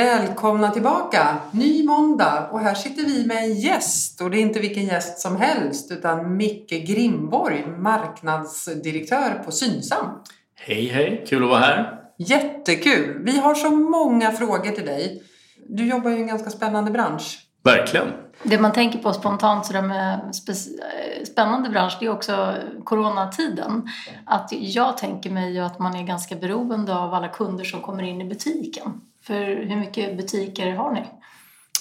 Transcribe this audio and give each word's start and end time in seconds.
Välkomna 0.00 0.70
tillbaka! 0.70 1.36
Ny 1.50 1.84
måndag 1.84 2.48
och 2.52 2.60
här 2.60 2.74
sitter 2.74 3.02
vi 3.02 3.26
med 3.26 3.36
en 3.36 3.54
gäst 3.54 4.20
och 4.20 4.30
det 4.30 4.38
är 4.38 4.40
inte 4.40 4.60
vilken 4.60 4.84
gäst 4.84 5.18
som 5.18 5.36
helst 5.36 5.92
utan 5.92 6.36
Micke 6.36 6.70
Grimborg, 6.70 7.66
marknadsdirektör 7.78 9.42
på 9.44 9.52
Synsam. 9.52 10.06
Hej 10.54 10.86
hej, 10.86 11.24
kul 11.28 11.42
att 11.42 11.50
vara 11.50 11.60
här! 11.60 12.00
Jättekul! 12.18 13.22
Vi 13.24 13.38
har 13.38 13.54
så 13.54 13.70
många 13.70 14.30
frågor 14.30 14.70
till 14.70 14.86
dig. 14.86 15.22
Du 15.68 15.86
jobbar 15.86 16.10
ju 16.10 16.16
i 16.16 16.20
en 16.20 16.26
ganska 16.26 16.50
spännande 16.50 16.90
bransch. 16.90 17.38
Verkligen! 17.64 18.06
Det 18.42 18.58
man 18.58 18.72
tänker 18.72 18.98
på 18.98 19.12
spontant 19.12 19.66
sådär 19.66 19.82
med 19.82 20.34
spännande 21.32 21.70
bransch 21.70 21.96
det 22.00 22.06
är 22.06 22.12
också 22.12 22.54
coronatiden. 22.84 23.88
Att 24.26 24.48
jag 24.52 24.98
tänker 24.98 25.30
mig 25.30 25.60
att 25.60 25.78
man 25.78 25.94
är 25.94 26.02
ganska 26.02 26.36
beroende 26.36 26.96
av 26.96 27.14
alla 27.14 27.28
kunder 27.28 27.64
som 27.64 27.80
kommer 27.80 28.02
in 28.02 28.20
i 28.20 28.24
butiken. 28.24 28.92
För 29.30 29.66
hur 29.66 29.76
mycket 29.76 30.16
butiker 30.16 30.70
har 30.70 30.92
ni? 30.92 31.02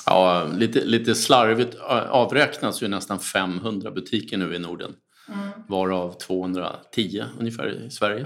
Ja, 0.05 0.47
lite, 0.53 0.85
lite 0.85 1.15
slarvigt 1.15 1.75
avräknas 2.09 2.83
ju 2.83 2.87
nästan 2.87 3.19
500 3.19 3.91
butiker 3.91 4.37
nu 4.37 4.55
i 4.55 4.59
Norden. 4.59 4.91
Mm. 5.27 5.49
Varav 5.67 6.11
210 6.11 7.23
ungefär 7.39 7.85
i 7.85 7.89
Sverige. 7.91 8.25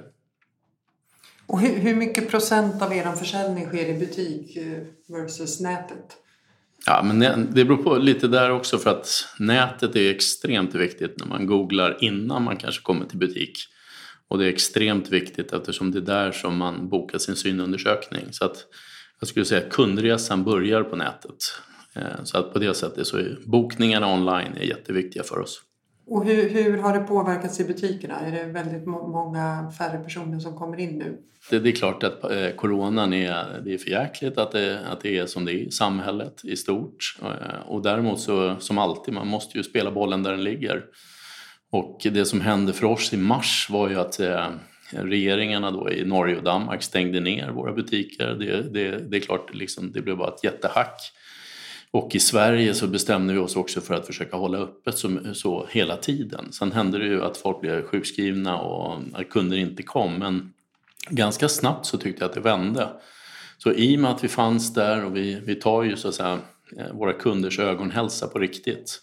Och 1.48 1.60
hur, 1.60 1.80
hur 1.80 1.96
mycket 1.96 2.30
procent 2.30 2.82
av 2.82 2.94
er 2.94 3.12
försäljning 3.12 3.66
sker 3.66 3.86
i 3.86 4.00
butik 4.00 4.58
eh, 4.58 4.84
versus 5.08 5.60
nätet? 5.60 6.18
Ja, 6.86 7.04
men 7.04 7.20
det 7.54 7.66
beror 7.66 7.84
på 7.84 7.98
lite 7.98 8.28
där 8.28 8.52
också 8.52 8.78
för 8.78 8.90
att 8.90 9.28
nätet 9.40 9.96
är 9.96 10.12
extremt 10.12 10.76
viktigt 10.76 11.20
när 11.20 11.26
man 11.28 11.48
googlar 11.48 11.98
innan 12.02 12.44
man 12.44 12.58
kanske 12.58 12.82
kommer 12.82 13.06
till 13.06 13.18
butik. 13.18 13.58
Och 14.28 14.38
det 14.38 14.46
är 14.46 14.50
extremt 14.50 15.10
viktigt 15.10 15.54
eftersom 15.54 15.92
det 15.92 16.00
är 16.00 16.02
där 16.02 16.32
som 16.32 16.58
man 16.58 16.90
bokar 16.90 17.18
sin 17.18 17.36
synundersökning. 17.36 18.28
Så 18.32 18.46
att 18.46 18.66
jag 19.24 19.28
skulle 19.28 19.46
säga 19.46 19.70
kundresan 19.70 20.44
börjar 20.44 20.84
på 20.84 20.96
nätet. 20.96 21.38
Eh, 21.96 22.24
så 22.24 22.38
att 22.38 22.54
på 22.54 22.60
det 22.60 22.74
sättet 22.74 23.08
så 23.08 23.18
är 23.18 23.38
bokningarna 23.46 24.14
online 24.14 24.58
är 24.60 24.64
jätteviktiga 24.64 25.24
för 25.24 25.40
oss. 25.40 25.62
Och 26.08 26.26
hur, 26.26 26.50
hur 26.50 26.78
har 26.78 27.00
det 27.00 27.00
påverkats 27.00 27.60
i 27.60 27.64
butikerna? 27.64 28.20
Är 28.20 28.32
det 28.32 28.44
väldigt 28.44 28.86
många 28.86 29.72
färre 29.78 30.00
personer 30.00 30.40
som 30.40 30.58
kommer 30.58 30.80
in 30.80 30.98
nu? 30.98 31.18
Det, 31.50 31.60
det 31.60 31.70
är 31.70 31.76
klart 31.76 32.04
att 32.04 32.32
eh, 32.32 32.50
coronan 32.50 33.14
är, 33.14 33.62
det 33.66 33.74
är 33.74 33.78
för 33.78 33.90
jäkligt 33.90 34.38
att 34.38 34.52
det, 34.52 34.80
att 34.92 35.02
det 35.02 35.18
är 35.18 35.26
som 35.26 35.46
det 35.46 35.54
är 35.54 35.68
i 35.68 35.72
samhället 35.72 36.46
i 36.46 36.56
stort. 36.56 37.18
Eh, 37.22 37.68
och 37.68 37.82
däremot 37.82 38.20
så 38.20 38.56
som 38.60 38.78
alltid, 38.78 39.14
man 39.14 39.28
måste 39.28 39.58
ju 39.58 39.64
spela 39.64 39.92
bollen 39.92 40.24
där 40.24 40.32
den 40.32 40.44
ligger. 40.44 40.84
Och 41.72 42.00
det 42.04 42.26
som 42.26 42.42
hände 42.42 42.74
för 42.74 42.86
oss 42.86 43.14
i 43.14 43.18
mars 43.18 43.68
var 43.70 43.90
ju 43.90 44.00
att 44.00 44.20
eh, 44.20 44.48
regeringarna 44.96 45.72
då 45.72 45.92
i 45.92 46.06
Norge 46.06 46.38
och 46.38 46.44
Danmark 46.44 46.84
stängde 46.84 47.20
ner 47.20 47.50
våra 47.50 47.74
butiker. 47.74 48.28
Det, 48.28 48.62
det, 48.62 49.10
det 49.10 49.18
är 49.18 49.22
klart, 49.22 49.54
liksom, 49.54 49.92
det 49.92 50.02
blev 50.02 50.18
bara 50.18 50.34
ett 50.34 50.44
jättehack. 50.44 51.12
Och 51.92 52.16
i 52.16 52.20
Sverige 52.20 52.74
så 52.74 52.88
bestämde 52.88 53.34
vi 53.34 53.40
oss 53.40 53.56
också 53.56 53.82
för 53.82 53.94
att 53.94 54.08
försöka 54.08 54.38
hålla 54.38 54.58
öppet 54.58 54.98
så, 54.98 55.34
så 55.34 55.68
hela 55.72 55.98
tiden. 55.98 56.52
Sen 56.52 56.72
hände 56.72 57.00
det 57.00 57.06
ju 57.06 57.24
att 57.24 57.38
folk 57.38 57.62
blev 57.62 57.84
sjukskrivna 57.84 58.58
och 58.58 59.00
att 59.14 59.30
kunder 59.30 59.58
inte 59.58 59.84
kom. 59.84 60.14
Men 60.14 60.54
ganska 61.10 61.50
snabbt 61.50 61.86
så 61.86 61.98
tyckte 61.98 62.24
jag 62.24 62.30
att 62.30 62.36
det 62.36 62.42
vände. 62.42 62.90
Så 63.58 63.72
i 63.72 63.96
och 63.96 64.00
med 64.00 64.12
att 64.12 64.24
vi 64.24 64.28
fanns 64.28 64.74
där 64.74 65.06
och 65.06 65.18
vi, 65.18 65.40
vi 65.46 65.56
tar 65.56 65.84
ju 65.84 65.96
så 65.96 66.08
att 66.08 66.16
säga 66.16 66.40
eh, 66.78 66.94
våra 66.94 67.14
kunders 67.14 67.60
ögonhälsa 67.60 68.28
på 68.28 68.40
riktigt. 68.40 69.00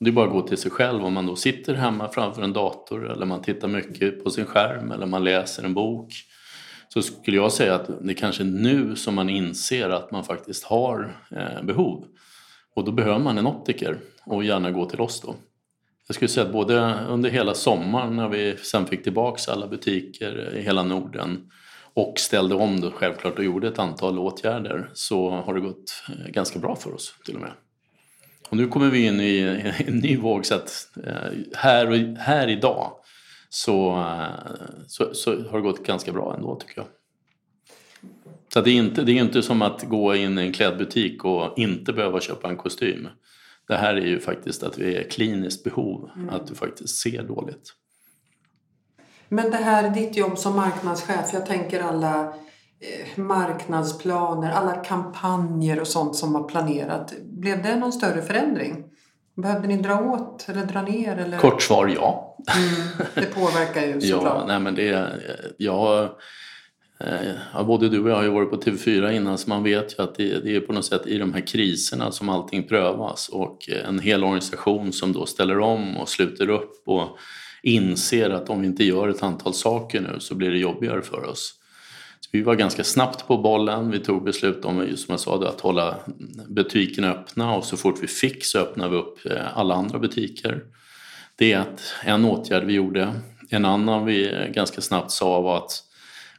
Det 0.00 0.10
är 0.10 0.12
bara 0.12 0.26
att 0.26 0.32
gå 0.32 0.42
till 0.42 0.58
sig 0.58 0.70
själv 0.70 1.04
om 1.04 1.12
man 1.12 1.26
då 1.26 1.36
sitter 1.36 1.74
hemma 1.74 2.08
framför 2.08 2.42
en 2.42 2.52
dator 2.52 3.10
eller 3.10 3.26
man 3.26 3.42
tittar 3.42 3.68
mycket 3.68 4.24
på 4.24 4.30
sin 4.30 4.46
skärm 4.46 4.92
eller 4.92 5.06
man 5.06 5.24
läser 5.24 5.64
en 5.64 5.74
bok. 5.74 6.12
Så 6.88 7.02
skulle 7.02 7.36
jag 7.36 7.52
säga 7.52 7.74
att 7.74 7.90
det 8.00 8.14
kanske 8.14 8.42
är 8.42 8.46
nu 8.46 8.96
som 8.96 9.14
man 9.14 9.30
inser 9.30 9.90
att 9.90 10.10
man 10.10 10.24
faktiskt 10.24 10.64
har 10.64 11.16
eh, 11.30 11.62
behov. 11.62 12.04
Och 12.74 12.84
då 12.84 12.92
behöver 12.92 13.18
man 13.18 13.38
en 13.38 13.46
optiker 13.46 13.98
och 14.24 14.44
gärna 14.44 14.70
gå 14.70 14.86
till 14.86 15.00
oss 15.00 15.20
då. 15.20 15.34
Jag 16.06 16.14
skulle 16.14 16.28
säga 16.28 16.46
att 16.46 16.52
både 16.52 16.98
under 17.08 17.30
hela 17.30 17.54
sommaren 17.54 18.16
när 18.16 18.28
vi 18.28 18.56
sen 18.56 18.86
fick 18.86 19.02
tillbaks 19.02 19.48
alla 19.48 19.66
butiker 19.66 20.54
i 20.56 20.62
hela 20.62 20.82
Norden 20.82 21.50
och 21.94 22.14
ställde 22.18 22.54
om 22.54 22.80
då 22.80 22.90
självklart 22.90 23.38
och 23.38 23.44
gjorde 23.44 23.68
ett 23.68 23.78
antal 23.78 24.18
åtgärder 24.18 24.90
så 24.94 25.30
har 25.30 25.54
det 25.54 25.60
gått 25.60 26.02
eh, 26.08 26.32
ganska 26.32 26.58
bra 26.58 26.76
för 26.76 26.94
oss 26.94 27.14
till 27.24 27.34
och 27.34 27.40
med. 27.40 27.52
Och 28.50 28.56
nu 28.56 28.66
kommer 28.66 28.90
vi 28.90 29.06
in 29.06 29.20
i 29.20 29.38
en 29.86 29.96
ny 29.96 30.16
våg 30.16 30.46
så 30.46 30.54
att 30.54 30.88
eh, 31.06 31.32
här, 31.54 31.90
och, 31.90 31.96
här 32.18 32.48
idag 32.48 32.92
så, 33.48 33.90
eh, 33.90 34.54
så, 34.86 35.14
så 35.14 35.30
har 35.30 35.58
det 35.58 35.62
gått 35.62 35.86
ganska 35.86 36.12
bra 36.12 36.34
ändå 36.36 36.56
tycker 36.56 36.74
jag. 36.80 36.86
Så 38.52 38.60
det 38.60 38.70
är, 38.70 38.74
inte, 38.74 39.02
det 39.02 39.12
är 39.12 39.22
inte 39.22 39.42
som 39.42 39.62
att 39.62 39.82
gå 39.82 40.14
in 40.14 40.38
i 40.38 40.42
en 40.42 40.52
klädbutik 40.52 41.24
och 41.24 41.58
inte 41.58 41.92
behöva 41.92 42.20
köpa 42.20 42.48
en 42.48 42.56
kostym. 42.56 43.08
Det 43.68 43.76
här 43.76 43.94
är 43.94 44.06
ju 44.06 44.20
faktiskt 44.20 44.62
att 44.62 44.78
vi 44.78 44.96
är 44.96 45.10
kliniskt 45.10 45.64
behov, 45.64 46.10
mm. 46.16 46.28
att 46.28 46.46
du 46.46 46.54
faktiskt 46.54 46.96
ser 46.96 47.22
dåligt. 47.22 47.74
Men 49.28 49.50
det 49.50 49.56
här 49.56 49.90
ditt 49.90 50.16
jobb 50.16 50.38
som 50.38 50.56
marknadschef, 50.56 51.30
jag 51.32 51.46
tänker 51.46 51.80
alla 51.80 52.34
marknadsplaner, 53.16 54.50
alla 54.50 54.74
kampanjer 54.74 55.80
och 55.80 55.86
sånt 55.86 56.16
som 56.16 56.32
var 56.32 56.48
planerat. 56.48 57.12
Blev 57.22 57.62
det 57.62 57.76
någon 57.76 57.92
större 57.92 58.22
förändring? 58.22 58.84
Behövde 59.36 59.68
ni 59.68 59.76
dra 59.76 60.00
åt 60.00 60.48
eller 60.48 60.64
dra 60.64 60.82
ner? 60.82 61.16
Eller? 61.16 61.38
Kort 61.38 61.62
svar 61.62 61.86
ja. 61.86 62.36
Mm, 62.56 63.08
det 63.14 63.34
påverkar 63.34 63.86
ju 63.86 64.00
såklart. 64.10 64.36
ja, 64.40 64.44
nej 64.46 64.60
men 64.60 64.74
det, 64.74 65.08
jag 65.56 66.10
Eh, 67.04 67.32
ja, 67.54 67.64
både 67.64 67.88
du 67.88 68.02
och 68.02 68.10
jag 68.10 68.16
har 68.16 68.22
ju 68.22 68.30
varit 68.30 68.50
på 68.50 68.56
TV4 68.56 69.10
innan 69.10 69.38
så 69.38 69.48
man 69.48 69.62
vet 69.62 69.98
ju 69.98 70.02
att 70.02 70.14
det, 70.14 70.44
det, 70.44 70.56
är 70.56 70.60
på 70.60 70.72
något 70.72 70.84
sätt 70.84 71.06
i 71.06 71.18
de 71.18 71.34
här 71.34 71.46
kriserna 71.46 72.12
som 72.12 72.28
allting 72.28 72.68
prövas 72.68 73.28
och 73.28 73.68
en 73.84 73.98
hel 73.98 74.24
organisation 74.24 74.92
som 74.92 75.12
då 75.12 75.26
ställer 75.26 75.58
om 75.58 75.96
och 75.96 76.08
sluter 76.08 76.48
upp 76.50 76.82
och 76.86 77.18
inser 77.62 78.30
att 78.30 78.50
om 78.50 78.60
vi 78.60 78.66
inte 78.66 78.84
gör 78.84 79.08
ett 79.08 79.22
antal 79.22 79.54
saker 79.54 80.00
nu 80.00 80.20
så 80.20 80.34
blir 80.34 80.50
det 80.50 80.58
jobbigare 80.58 81.02
för 81.02 81.24
oss. 81.24 81.54
Så 82.30 82.36
vi 82.36 82.42
var 82.42 82.54
ganska 82.54 82.84
snabbt 82.84 83.26
på 83.26 83.38
bollen. 83.38 83.90
Vi 83.90 83.98
tog 83.98 84.24
beslut 84.24 84.64
om, 84.64 84.96
som 84.96 85.12
jag 85.12 85.20
sa, 85.20 85.48
att 85.48 85.60
hålla 85.60 85.96
butikerna 86.48 87.10
öppna 87.10 87.54
och 87.54 87.64
så 87.64 87.76
fort 87.76 87.98
vi 88.02 88.06
fick 88.06 88.44
så 88.44 88.58
öppnade 88.58 88.90
vi 88.90 88.96
upp 88.96 89.26
eh, 89.26 89.58
alla 89.58 89.74
andra 89.74 89.98
butiker. 89.98 90.62
Det 91.36 91.52
är 91.52 91.64
en 92.04 92.24
åtgärd 92.24 92.64
vi 92.64 92.72
gjorde. 92.72 93.14
En 93.48 93.64
annan 93.64 94.06
vi 94.06 94.32
eh, 94.32 94.46
ganska 94.46 94.80
snabbt 94.80 95.10
sa 95.10 95.40
var 95.40 95.56
att 95.56 95.82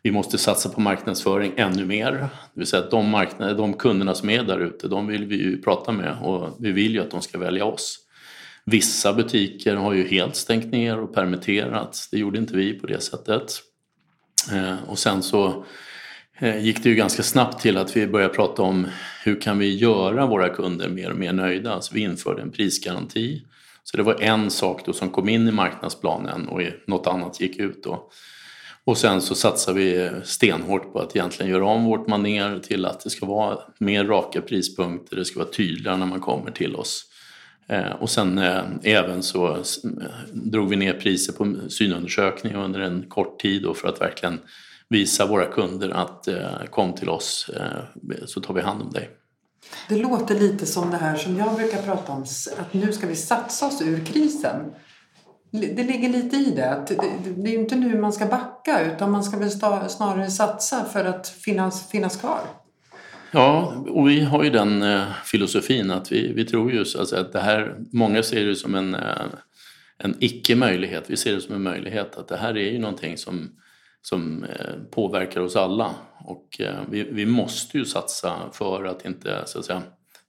vi 0.03 0.11
måste 0.11 0.37
satsa 0.37 0.69
på 0.69 0.81
marknadsföring 0.81 1.53
ännu 1.55 1.85
mer. 1.85 2.11
Det 2.11 2.29
vill 2.53 2.67
säga 2.67 2.83
att 2.83 2.91
de, 2.91 3.09
marknader, 3.09 3.55
de 3.55 3.73
kunderna 3.73 4.15
som 4.15 4.29
är 4.29 4.43
där 4.43 4.59
ute, 4.59 4.87
de 4.87 5.07
vill 5.07 5.25
vi 5.25 5.35
ju 5.35 5.61
prata 5.61 5.91
med 5.91 6.17
och 6.21 6.55
vi 6.59 6.71
vill 6.71 6.93
ju 6.93 7.01
att 7.01 7.11
de 7.11 7.21
ska 7.21 7.37
välja 7.37 7.65
oss. 7.65 7.99
Vissa 8.65 9.13
butiker 9.13 9.75
har 9.75 9.93
ju 9.93 10.07
helt 10.07 10.35
stängt 10.35 10.71
ner 10.71 10.99
och 10.99 11.13
permitterat. 11.13 12.07
Det 12.11 12.17
gjorde 12.17 12.39
inte 12.39 12.55
vi 12.55 12.73
på 12.73 12.87
det 12.87 13.01
sättet. 13.01 13.61
Eh, 14.51 14.83
och 14.89 14.99
sen 14.99 15.23
så 15.23 15.65
eh, 16.39 16.65
gick 16.65 16.83
det 16.83 16.89
ju 16.89 16.95
ganska 16.95 17.23
snabbt 17.23 17.61
till 17.61 17.77
att 17.77 17.97
vi 17.97 18.07
började 18.07 18.33
prata 18.33 18.61
om 18.61 18.87
hur 19.23 19.41
kan 19.41 19.59
vi 19.59 19.77
göra 19.77 20.25
våra 20.25 20.49
kunder 20.49 20.89
mer 20.89 21.11
och 21.11 21.17
mer 21.17 21.33
nöjda. 21.33 21.81
Så 21.81 21.93
vi 21.93 22.01
införde 22.01 22.41
en 22.41 22.51
prisgaranti. 22.51 23.41
Så 23.83 23.97
det 23.97 24.03
var 24.03 24.21
en 24.21 24.49
sak 24.49 24.85
då 24.85 24.93
som 24.93 25.09
kom 25.09 25.29
in 25.29 25.47
i 25.47 25.51
marknadsplanen 25.51 26.47
och 26.47 26.61
något 26.87 27.07
annat 27.07 27.41
gick 27.41 27.59
ut 27.59 27.83
då. 27.83 28.09
Och 28.83 28.97
sen 28.97 29.21
så 29.21 29.35
satsar 29.35 29.73
vi 29.73 30.09
stenhårt 30.23 30.93
på 30.93 30.99
att 30.99 31.15
egentligen 31.15 31.51
göra 31.51 31.65
om 31.65 31.85
vårt 31.85 32.07
maner 32.07 32.59
till 32.59 32.85
att 32.85 33.03
det 33.03 33.09
ska 33.09 33.25
vara 33.25 33.57
mer 33.79 34.05
raka 34.05 34.41
prispunkter, 34.41 35.15
det 35.15 35.25
ska 35.25 35.39
vara 35.39 35.49
tydligare 35.49 35.97
när 35.97 36.05
man 36.05 36.19
kommer 36.19 36.51
till 36.51 36.75
oss. 36.75 37.10
Eh, 37.71 37.91
och 37.91 38.09
sen 38.09 38.37
eh, 38.37 38.63
även 38.83 39.23
så 39.23 39.57
drog 40.33 40.69
vi 40.69 40.75
ner 40.75 40.93
priser 40.93 41.33
på 41.33 41.55
synundersökning 41.69 42.55
under 42.55 42.79
en 42.79 43.05
kort 43.09 43.41
tid 43.41 43.65
för 43.75 43.87
att 43.87 44.01
verkligen 44.01 44.39
visa 44.89 45.25
våra 45.25 45.45
kunder 45.45 45.89
att 45.89 46.27
eh, 46.27 46.63
kom 46.69 46.93
till 46.93 47.09
oss 47.09 47.49
eh, 47.55 48.25
så 48.25 48.41
tar 48.41 48.53
vi 48.53 48.61
hand 48.61 48.81
om 48.81 48.89
dig. 48.89 49.09
Det 49.89 49.95
låter 49.95 50.39
lite 50.39 50.65
som 50.65 50.91
det 50.91 50.97
här 50.97 51.15
som 51.15 51.37
jag 51.37 51.55
brukar 51.55 51.81
prata 51.81 52.11
om, 52.11 52.21
att 52.59 52.73
nu 52.73 52.93
ska 52.93 53.07
vi 53.07 53.15
satsa 53.15 53.67
oss 53.67 53.81
ur 53.81 54.05
krisen. 54.05 54.71
Det 55.51 55.83
ligger 55.83 56.09
lite 56.09 56.35
i 56.35 56.51
det. 56.55 56.85
Det 57.37 57.49
är 57.49 57.59
inte 57.59 57.75
nu 57.75 58.01
man 58.01 58.13
ska 58.13 58.25
backa 58.25 58.81
utan 58.81 59.11
man 59.11 59.23
ska 59.23 59.37
väl 59.37 59.51
snarare 59.89 60.31
satsa 60.31 60.85
för 60.85 61.05
att 61.05 61.27
finnas, 61.27 61.89
finnas 61.89 62.17
kvar. 62.17 62.41
Ja, 63.33 63.75
och 63.87 64.09
vi 64.09 64.21
har 64.21 64.43
ju 64.43 64.49
den 64.49 64.81
eh, 64.81 65.13
filosofin 65.25 65.91
att 65.91 66.11
vi, 66.11 66.33
vi 66.33 66.45
tror 66.45 66.71
ju 66.71 66.79
alltså 66.79 67.15
att 67.15 67.33
det 67.33 67.39
här, 67.39 67.75
många 67.91 68.23
ser 68.23 68.45
det 68.45 68.55
som 68.55 68.75
en, 68.75 68.95
eh, 68.95 69.25
en 69.97 70.15
icke-möjlighet. 70.19 71.03
Vi 71.07 71.17
ser 71.17 71.33
det 71.33 71.41
som 71.41 71.55
en 71.55 71.63
möjlighet 71.63 72.15
att 72.15 72.27
det 72.27 72.37
här 72.37 72.57
är 72.57 72.71
ju 72.71 72.79
någonting 72.79 73.17
som, 73.17 73.51
som 74.01 74.43
eh, 74.43 74.75
påverkar 74.91 75.41
oss 75.41 75.55
alla 75.55 75.95
och 76.19 76.61
eh, 76.61 76.79
vi, 76.89 77.03
vi 77.03 77.25
måste 77.25 77.77
ju 77.77 77.85
satsa 77.85 78.35
för 78.53 78.85
att 78.85 79.05
inte 79.05 79.43
så 79.45 79.59
att 79.59 79.65
säga, 79.65 79.81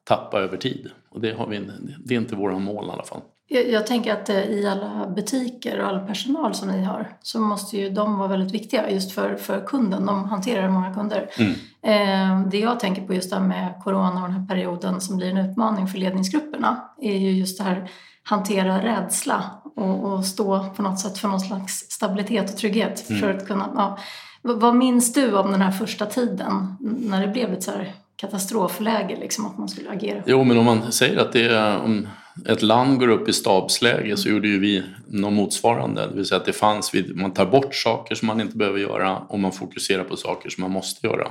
tappa 0.04 0.40
över 0.40 0.56
tid. 0.56 0.90
Och 1.08 1.20
det, 1.20 1.32
har 1.32 1.46
vi, 1.46 1.60
det 2.04 2.14
är 2.14 2.18
inte 2.18 2.36
våra 2.36 2.58
mål 2.58 2.86
i 2.86 2.90
alla 2.90 3.04
fall. 3.04 3.22
Jag, 3.52 3.70
jag 3.70 3.86
tänker 3.86 4.12
att 4.12 4.28
eh, 4.28 4.44
i 4.44 4.66
alla 4.66 5.06
butiker 5.06 5.80
och 5.80 5.88
all 5.88 6.06
personal 6.06 6.54
som 6.54 6.68
ni 6.68 6.82
har 6.82 7.08
så 7.22 7.40
måste 7.40 7.76
ju 7.76 7.90
de 7.90 8.18
vara 8.18 8.28
väldigt 8.28 8.54
viktiga 8.54 8.90
just 8.90 9.12
för, 9.12 9.36
för 9.36 9.66
kunden. 9.66 10.06
De 10.06 10.24
hanterar 10.24 10.68
många 10.68 10.94
kunder. 10.94 11.30
Mm. 11.38 11.52
Eh, 11.82 12.48
det 12.48 12.58
jag 12.58 12.80
tänker 12.80 13.02
på 13.02 13.14
just 13.14 13.30
det 13.30 13.36
här 13.36 13.46
med 13.46 13.74
corona 13.84 14.22
och 14.22 14.28
den 14.28 14.40
här 14.40 14.46
perioden 14.46 15.00
som 15.00 15.16
blir 15.16 15.30
en 15.30 15.50
utmaning 15.50 15.88
för 15.88 15.98
ledningsgrupperna 15.98 16.80
är 17.00 17.18
ju 17.18 17.30
just 17.30 17.58
det 17.58 17.64
här 17.64 17.90
hantera 18.22 18.82
rädsla 18.82 19.44
och, 19.76 20.12
och 20.12 20.24
stå 20.24 20.64
på 20.76 20.82
något 20.82 21.00
sätt 21.00 21.18
för 21.18 21.28
någon 21.28 21.40
slags 21.40 21.74
stabilitet 21.90 22.50
och 22.50 22.56
trygghet. 22.56 23.10
Mm. 23.10 23.20
För 23.20 23.30
att 23.30 23.46
kunna, 23.46 23.70
ja. 23.76 23.98
Vad 24.42 24.60
vad 24.60 24.76
minns 24.76 25.12
du 25.12 25.36
om 25.36 25.50
den 25.50 25.62
här 25.62 25.70
första 25.70 26.06
tiden 26.06 26.76
när 26.80 27.26
det 27.26 27.32
blev 27.32 27.52
ett 27.52 27.62
så 27.62 27.70
här 27.70 27.94
katastrofläge, 28.16 29.16
liksom, 29.20 29.46
att 29.46 29.58
man 29.58 29.68
skulle 29.68 29.90
agera? 29.90 30.22
Jo, 30.26 30.44
men 30.44 30.58
om 30.58 30.64
man 30.64 30.92
säger 30.92 31.18
att 31.18 31.32
det 31.32 31.46
är, 31.46 31.80
om 31.80 32.08
ett 32.46 32.62
land 32.62 32.98
går 32.98 33.08
upp 33.08 33.28
i 33.28 33.32
stabsläge 33.32 34.16
så 34.16 34.28
gjorde 34.28 34.48
ju 34.48 34.58
vi 34.58 34.82
något 35.08 35.32
motsvarande. 35.32 36.06
Det 36.06 36.16
vill 36.16 36.26
säga 36.26 36.40
att 36.40 36.46
det 36.46 36.52
fanns, 36.52 36.92
man 37.14 37.32
tar 37.32 37.46
bort 37.46 37.74
saker 37.74 38.14
som 38.14 38.26
man 38.26 38.40
inte 38.40 38.56
behöver 38.56 38.78
göra 38.78 39.18
och 39.18 39.40
man 39.40 39.52
fokuserar 39.52 40.04
på 40.04 40.16
saker 40.16 40.50
som 40.50 40.60
man 40.60 40.70
måste 40.70 41.06
göra. 41.06 41.28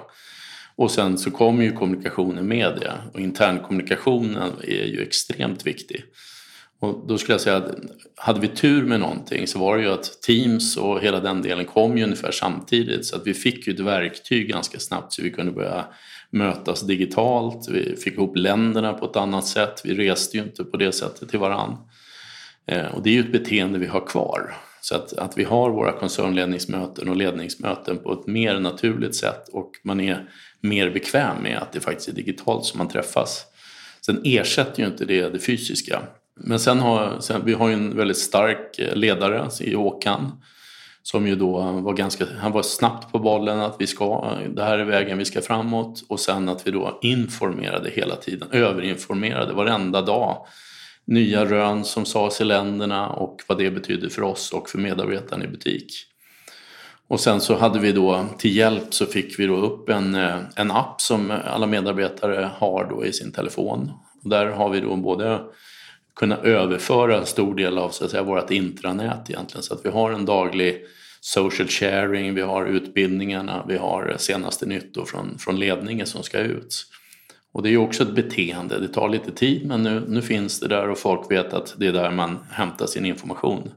Och 0.76 0.92
sen 0.92 1.18
så 1.18 1.32
kommer 1.32 1.64
ju 1.64 1.72
kommunikationen 1.72 2.48
med 2.48 2.78
det 2.80 2.94
och 3.14 3.20
internkommunikationen 3.20 4.52
är 4.64 4.86
ju 4.86 5.02
extremt 5.02 5.68
viktig. 5.68 6.04
Och 6.80 7.08
då 7.08 7.18
skulle 7.18 7.34
jag 7.34 7.42
säga 7.42 7.58
att 7.58 7.76
hade 8.16 8.40
vi 8.40 8.48
tur 8.48 8.86
med 8.86 9.00
någonting 9.00 9.48
så 9.48 9.60
var 9.60 9.78
det 9.78 9.84
ju 9.84 9.90
att 9.90 10.22
Teams 10.22 10.78
och 10.78 11.02
hela 11.02 11.20
den 11.20 11.42
delen 11.42 11.66
kom 11.66 11.98
ju 11.98 12.04
ungefär 12.04 12.32
samtidigt 12.32 13.06
så 13.06 13.16
att 13.16 13.28
vi 13.28 13.34
fick 13.34 13.68
ju 13.68 13.74
ett 13.74 13.80
verktyg 13.80 14.50
ganska 14.50 14.80
snabbt 14.80 15.14
så 15.14 15.22
vi 15.22 15.32
kunde 15.32 15.52
börja 15.52 15.86
mötas 16.32 16.82
digitalt. 16.82 17.70
Vi 17.70 17.96
fick 17.96 18.14
ihop 18.14 18.38
länderna 18.38 18.94
på 18.94 19.06
ett 19.06 19.16
annat 19.16 19.48
sätt. 19.48 19.82
Vi 19.84 19.94
reste 19.94 20.38
ju 20.38 20.44
inte 20.44 20.64
på 20.64 20.78
det 20.78 20.92
sättet 20.92 21.30
till 21.30 21.40
varann. 21.40 21.78
Eh, 22.66 22.86
och 22.86 23.04
det 23.04 23.10
är 23.10 23.14
ju 23.14 23.20
ett 23.20 23.32
beteende 23.32 23.80
vi 23.80 23.88
har 23.88 24.08
kvar. 24.08 24.56
Så 24.82 24.96
att, 24.96 25.14
att 25.14 25.38
vi 25.38 25.44
har 25.44 25.70
våra 25.70 25.92
koncernledningsmöten 25.92 27.10
och 27.10 27.16
ledningsmöten 27.16 27.98
på 27.98 28.14
ett 28.14 28.28
mer 28.28 28.60
naturligt 28.60 29.16
sätt 29.16 29.50
och 29.52 29.72
man 29.84 30.00
är 30.00 30.30
mer 30.62 30.90
bekväm 30.90 31.44
med 31.44 31.58
att 31.58 31.74
det 31.74 31.80
faktiskt 31.80 32.10
är 32.10 32.14
digitalt 32.14 32.66
som 32.66 32.78
man 32.78 32.88
träffas. 32.88 33.46
Sen 34.06 34.22
ersätter 34.24 34.84
ju 34.84 34.88
inte 34.88 35.06
det 35.06 35.30
det 35.30 35.40
fysiska. 35.40 36.02
Men 36.40 36.60
sen 36.60 36.80
har 36.80 37.20
sen, 37.20 37.42
vi 37.46 37.54
har 37.54 37.68
ju 37.68 37.74
en 37.74 37.98
väldigt 37.98 38.18
stark 38.18 38.80
eh, 38.80 38.96
ledare 38.96 39.50
i 39.60 39.74
Håkan 39.74 40.32
som 41.04 41.28
ju 41.28 41.36
då 41.36 41.62
var 41.62 41.94
ganska, 41.94 42.26
han 42.40 42.52
var 42.52 42.64
snabbt 42.64 43.12
på 43.12 43.20
bollen 43.20 43.60
att 43.60 43.76
vi 43.80 43.88
ska, 43.88 44.36
det 44.56 44.64
här 44.64 44.80
är 44.80 44.86
vägen 44.86 45.18
vi 45.18 45.26
ska 45.26 45.42
framåt 45.42 46.04
och 46.08 46.20
sen 46.20 46.50
att 46.50 46.68
vi 46.68 46.72
då 46.72 47.00
informerade 47.02 47.90
hela 47.90 48.16
tiden, 48.16 48.48
överinformerade 48.52 49.54
varenda 49.54 50.02
dag. 50.02 50.46
Nya 51.06 51.46
rön 51.46 51.84
som 51.84 52.06
sades 52.06 52.42
i 52.42 52.44
länderna 52.44 53.10
och 53.10 53.42
vad 53.48 53.58
det 53.58 53.72
betyder 53.72 54.10
för 54.10 54.22
oss 54.22 54.52
och 54.52 54.70
för 54.70 54.78
medarbetarna 54.78 55.44
i 55.44 55.48
butik. 55.48 55.94
Och 57.08 57.20
sen 57.20 57.42
så 57.42 57.56
hade 57.56 57.80
vi 57.80 57.92
då 57.92 58.26
till 58.38 58.56
hjälp 58.56 58.94
så 58.94 59.06
fick 59.06 59.40
vi 59.40 59.48
då 59.48 59.56
upp 59.56 59.90
en, 59.90 60.16
en 60.56 60.72
app 60.72 61.02
som 61.02 61.34
alla 61.46 61.68
medarbetare 61.68 62.50
har 62.58 62.90
då 62.90 63.06
i 63.06 63.14
sin 63.14 63.32
telefon. 63.32 63.92
Och 64.24 64.30
där 64.30 64.46
har 64.46 64.70
vi 64.70 64.80
då 64.80 64.96
både 64.96 65.40
kunna 66.16 66.38
överföra 66.38 67.18
en 67.18 67.26
stor 67.26 67.56
del 67.56 67.78
av 67.78 67.90
så 67.90 68.06
att 68.06 68.12
säga, 68.12 68.24
vårt 68.24 68.52
intranät 68.52 69.30
egentligen. 69.30 69.64
Så 69.64 69.74
att 69.74 69.86
vi 69.86 69.90
har 69.90 70.12
en 70.12 70.26
daglig 70.26 70.82
social 71.22 71.68
sharing, 71.68 72.36
vi 72.36 72.42
har 72.42 72.66
utbildningarna, 72.66 73.66
vi 73.68 73.78
har 73.78 74.16
senaste 74.18 74.66
nytt 74.66 74.98
från, 75.06 75.38
från 75.38 75.60
ledningen 75.60 76.08
som 76.08 76.24
ska 76.24 76.40
ut. 76.40 76.86
Och 77.54 77.64
det 77.64 77.70
är 77.70 77.72
ju 77.72 77.78
också 77.78 78.04
ett 78.04 78.16
beteende, 78.16 78.80
det 78.80 78.88
tar 78.88 79.10
lite 79.10 79.32
tid 79.32 79.68
men 79.68 79.84
nu, 79.84 80.04
nu 80.08 80.22
finns 80.22 80.60
det 80.60 80.68
där 80.68 80.90
och 80.90 80.98
folk 80.98 81.32
vet 81.32 81.54
att 81.54 81.76
det 81.78 81.88
är 81.88 81.94
där 81.94 82.12
man 82.12 82.40
hämtar 82.52 82.86
sin 82.86 83.06
information. 83.06 83.72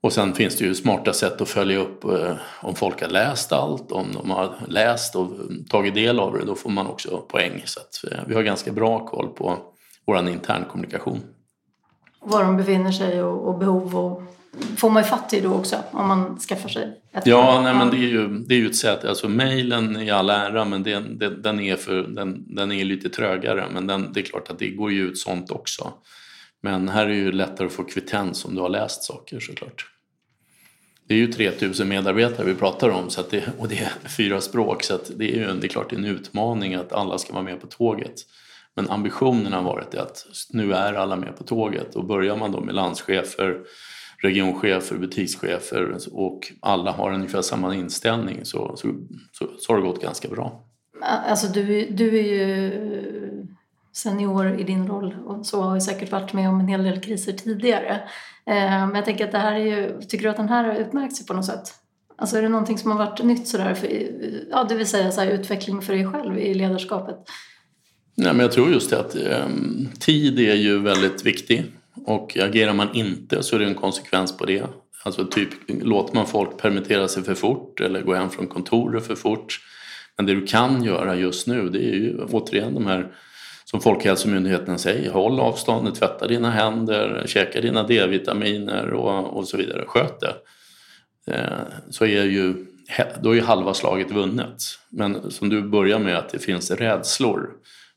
Och 0.00 0.12
sen 0.12 0.34
finns 0.34 0.56
det 0.56 0.64
ju 0.64 0.74
smarta 0.74 1.12
sätt 1.12 1.40
att 1.40 1.48
följa 1.48 1.78
upp 1.78 2.04
eh, 2.04 2.36
om 2.60 2.74
folk 2.74 3.02
har 3.02 3.08
läst 3.08 3.52
allt, 3.52 3.92
om 3.92 4.12
de 4.12 4.30
har 4.30 4.54
läst 4.68 5.16
och 5.16 5.30
tagit 5.68 5.94
del 5.94 6.20
av 6.20 6.38
det, 6.38 6.44
då 6.44 6.54
får 6.54 6.70
man 6.70 6.86
också 6.86 7.24
poäng. 7.28 7.62
Så 7.64 7.80
att, 7.80 8.12
eh, 8.12 8.18
vi 8.26 8.34
har 8.34 8.42
ganska 8.42 8.72
bra 8.72 9.06
koll 9.06 9.28
på 9.28 9.73
vår 10.06 10.28
intern 10.28 10.64
kommunikation. 10.64 11.20
Var 12.20 12.44
de 12.44 12.56
befinner 12.56 12.92
sig 12.92 13.22
och, 13.22 13.48
och 13.48 13.58
behov 13.58 13.96
och 13.96 14.22
får 14.76 14.90
man 14.90 15.02
ju 15.02 15.08
fatt 15.08 15.32
i 15.32 15.40
då 15.40 15.54
också 15.54 15.76
om 15.90 16.08
man 16.08 16.38
skaffar 16.38 16.68
sig 16.68 17.00
ett 17.12 17.26
Ja, 17.26 17.60
nej, 17.62 17.74
men 17.74 17.90
det 17.90 17.96
är 17.96 18.08
ju, 18.08 18.28
det 18.28 18.54
är 18.54 18.58
ju 18.58 18.66
ett 18.66 18.76
sätt. 18.76 19.04
Alltså 19.04 19.28
mejlen 19.28 19.96
i 19.96 20.10
all 20.10 20.30
ära 20.30 20.64
men 20.64 20.82
den, 20.82 21.18
den, 21.18 21.42
den, 21.42 21.60
är 21.60 21.76
för, 21.76 22.02
den, 22.02 22.54
den 22.54 22.72
är 22.72 22.84
lite 22.84 23.08
trögare 23.08 23.64
men 23.72 23.86
den, 23.86 24.12
det 24.12 24.20
är 24.20 24.24
klart 24.24 24.50
att 24.50 24.58
det 24.58 24.70
går 24.70 24.92
ju 24.92 25.08
ut 25.08 25.18
sånt 25.18 25.50
också. 25.50 25.92
Men 26.62 26.88
här 26.88 27.04
är 27.04 27.08
det 27.08 27.14
ju 27.14 27.32
lättare 27.32 27.66
att 27.66 27.72
få 27.72 27.84
kvittens 27.84 28.44
om 28.44 28.54
du 28.54 28.60
har 28.60 28.68
läst 28.68 29.04
saker 29.04 29.40
såklart. 29.40 29.86
Det 31.08 31.14
är 31.14 31.18
ju 31.18 31.32
3000 31.32 31.88
medarbetare 31.88 32.46
vi 32.46 32.54
pratar 32.54 32.88
om 32.88 33.10
så 33.10 33.20
att 33.20 33.30
det, 33.30 33.44
och 33.58 33.68
det 33.68 33.78
är 33.78 34.08
fyra 34.08 34.40
språk 34.40 34.82
så 34.82 34.94
att 34.94 35.10
det 35.16 35.24
är 35.24 35.38
ju 35.38 35.60
det 35.60 35.66
är 35.66 35.68
klart 35.68 35.92
en 35.92 36.04
utmaning 36.04 36.74
att 36.74 36.92
alla 36.92 37.18
ska 37.18 37.32
vara 37.32 37.42
med 37.42 37.60
på 37.60 37.66
tåget. 37.66 38.14
Men 38.76 38.90
ambitionen 38.90 39.52
har 39.52 39.62
varit 39.62 39.94
att 39.94 40.26
nu 40.50 40.72
är 40.72 40.92
alla 40.92 41.16
med 41.16 41.36
på 41.36 41.44
tåget 41.44 41.94
och 41.94 42.04
börjar 42.04 42.36
man 42.36 42.52
då 42.52 42.60
med 42.60 42.74
landschefer, 42.74 43.60
regionchefer, 44.22 44.96
butikschefer 44.96 45.98
och 46.12 46.52
alla 46.60 46.90
har 46.90 47.12
ungefär 47.12 47.42
samma 47.42 47.74
inställning 47.74 48.44
så, 48.44 48.76
så, 48.76 48.88
så, 49.32 49.46
så 49.58 49.72
har 49.72 49.76
det 49.76 49.86
gått 49.86 50.02
ganska 50.02 50.28
bra. 50.28 50.64
Alltså 51.02 51.46
du, 51.46 51.86
du 51.90 52.18
är 52.18 52.22
ju 52.22 53.46
senior 53.92 54.60
i 54.60 54.64
din 54.64 54.88
roll 54.88 55.16
och 55.24 55.46
så 55.46 55.62
har 55.62 55.74
ju 55.74 55.80
säkert 55.80 56.12
varit 56.12 56.32
med 56.32 56.48
om 56.48 56.60
en 56.60 56.68
hel 56.68 56.82
del 56.82 57.00
kriser 57.00 57.32
tidigare. 57.32 57.94
Eh, 58.46 58.86
men 58.86 58.94
jag 58.94 59.04
tänker 59.04 59.24
att 59.24 59.32
det 59.32 59.38
här 59.38 59.52
är 59.52 59.58
ju, 59.58 60.00
tycker 60.00 60.24
du 60.24 60.30
att 60.30 60.36
den 60.36 60.48
här 60.48 60.64
har 60.64 60.74
utmärkt 60.74 61.16
sig 61.16 61.26
på 61.26 61.34
något 61.34 61.44
sätt? 61.44 61.74
Alltså 62.16 62.36
är 62.36 62.42
det 62.42 62.48
någonting 62.48 62.78
som 62.78 62.90
har 62.90 62.98
varit 62.98 63.24
nytt 63.24 63.48
sådär, 63.48 63.74
för, 63.74 63.88
ja 64.50 64.64
det 64.64 64.74
vill 64.74 64.86
säga 64.86 65.12
så 65.12 65.20
här, 65.20 65.28
utveckling 65.28 65.82
för 65.82 65.92
dig 65.92 66.06
själv 66.06 66.38
i 66.38 66.54
ledarskapet? 66.54 67.16
Nej, 68.16 68.32
men 68.32 68.40
jag 68.40 68.52
tror 68.52 68.72
just 68.72 68.90
det 68.90 69.00
att 69.00 69.16
eh, 69.16 69.48
tid 70.00 70.38
är 70.38 70.54
ju 70.54 70.78
väldigt 70.78 71.26
viktig 71.26 71.64
och 72.06 72.36
agerar 72.36 72.72
man 72.72 72.94
inte 72.94 73.42
så 73.42 73.56
är 73.56 73.60
det 73.60 73.66
en 73.66 73.74
konsekvens 73.74 74.36
på 74.36 74.44
det. 74.44 74.66
Alltså 75.04 75.26
typ 75.26 75.48
låter 75.66 76.14
man 76.14 76.26
folk 76.26 76.58
permittera 76.58 77.08
sig 77.08 77.22
för 77.22 77.34
fort 77.34 77.80
eller 77.80 78.02
gå 78.02 78.14
hem 78.14 78.30
från 78.30 78.46
kontoret 78.46 79.06
för 79.06 79.14
fort. 79.14 79.60
Men 80.16 80.26
det 80.26 80.34
du 80.34 80.46
kan 80.46 80.84
göra 80.84 81.16
just 81.16 81.46
nu 81.46 81.68
det 81.68 81.78
är 81.78 81.94
ju 81.94 82.18
återigen 82.24 82.74
de 82.74 82.86
här 82.86 83.12
som 83.64 83.80
Folkhälsomyndigheten 83.80 84.78
säger, 84.78 85.10
håll 85.10 85.40
avståndet, 85.40 85.94
tvätta 85.94 86.26
dina 86.26 86.50
händer, 86.50 87.24
käka 87.26 87.60
dina 87.60 87.82
D-vitaminer 87.82 88.90
och, 88.90 89.36
och 89.36 89.48
så 89.48 89.56
vidare. 89.56 89.84
Sköt 89.86 90.20
det. 90.20 90.34
Eh, 91.34 91.58
så 91.90 92.04
är 92.04 92.24
ju, 92.24 92.66
då 93.22 93.30
är 93.30 93.34
ju 93.34 93.40
halva 93.40 93.74
slaget 93.74 94.10
vunnet. 94.10 94.62
Men 94.88 95.30
som 95.30 95.48
du 95.48 95.62
börjar 95.62 95.98
med 95.98 96.18
att 96.18 96.28
det 96.28 96.38
finns 96.38 96.70
rädslor 96.70 97.50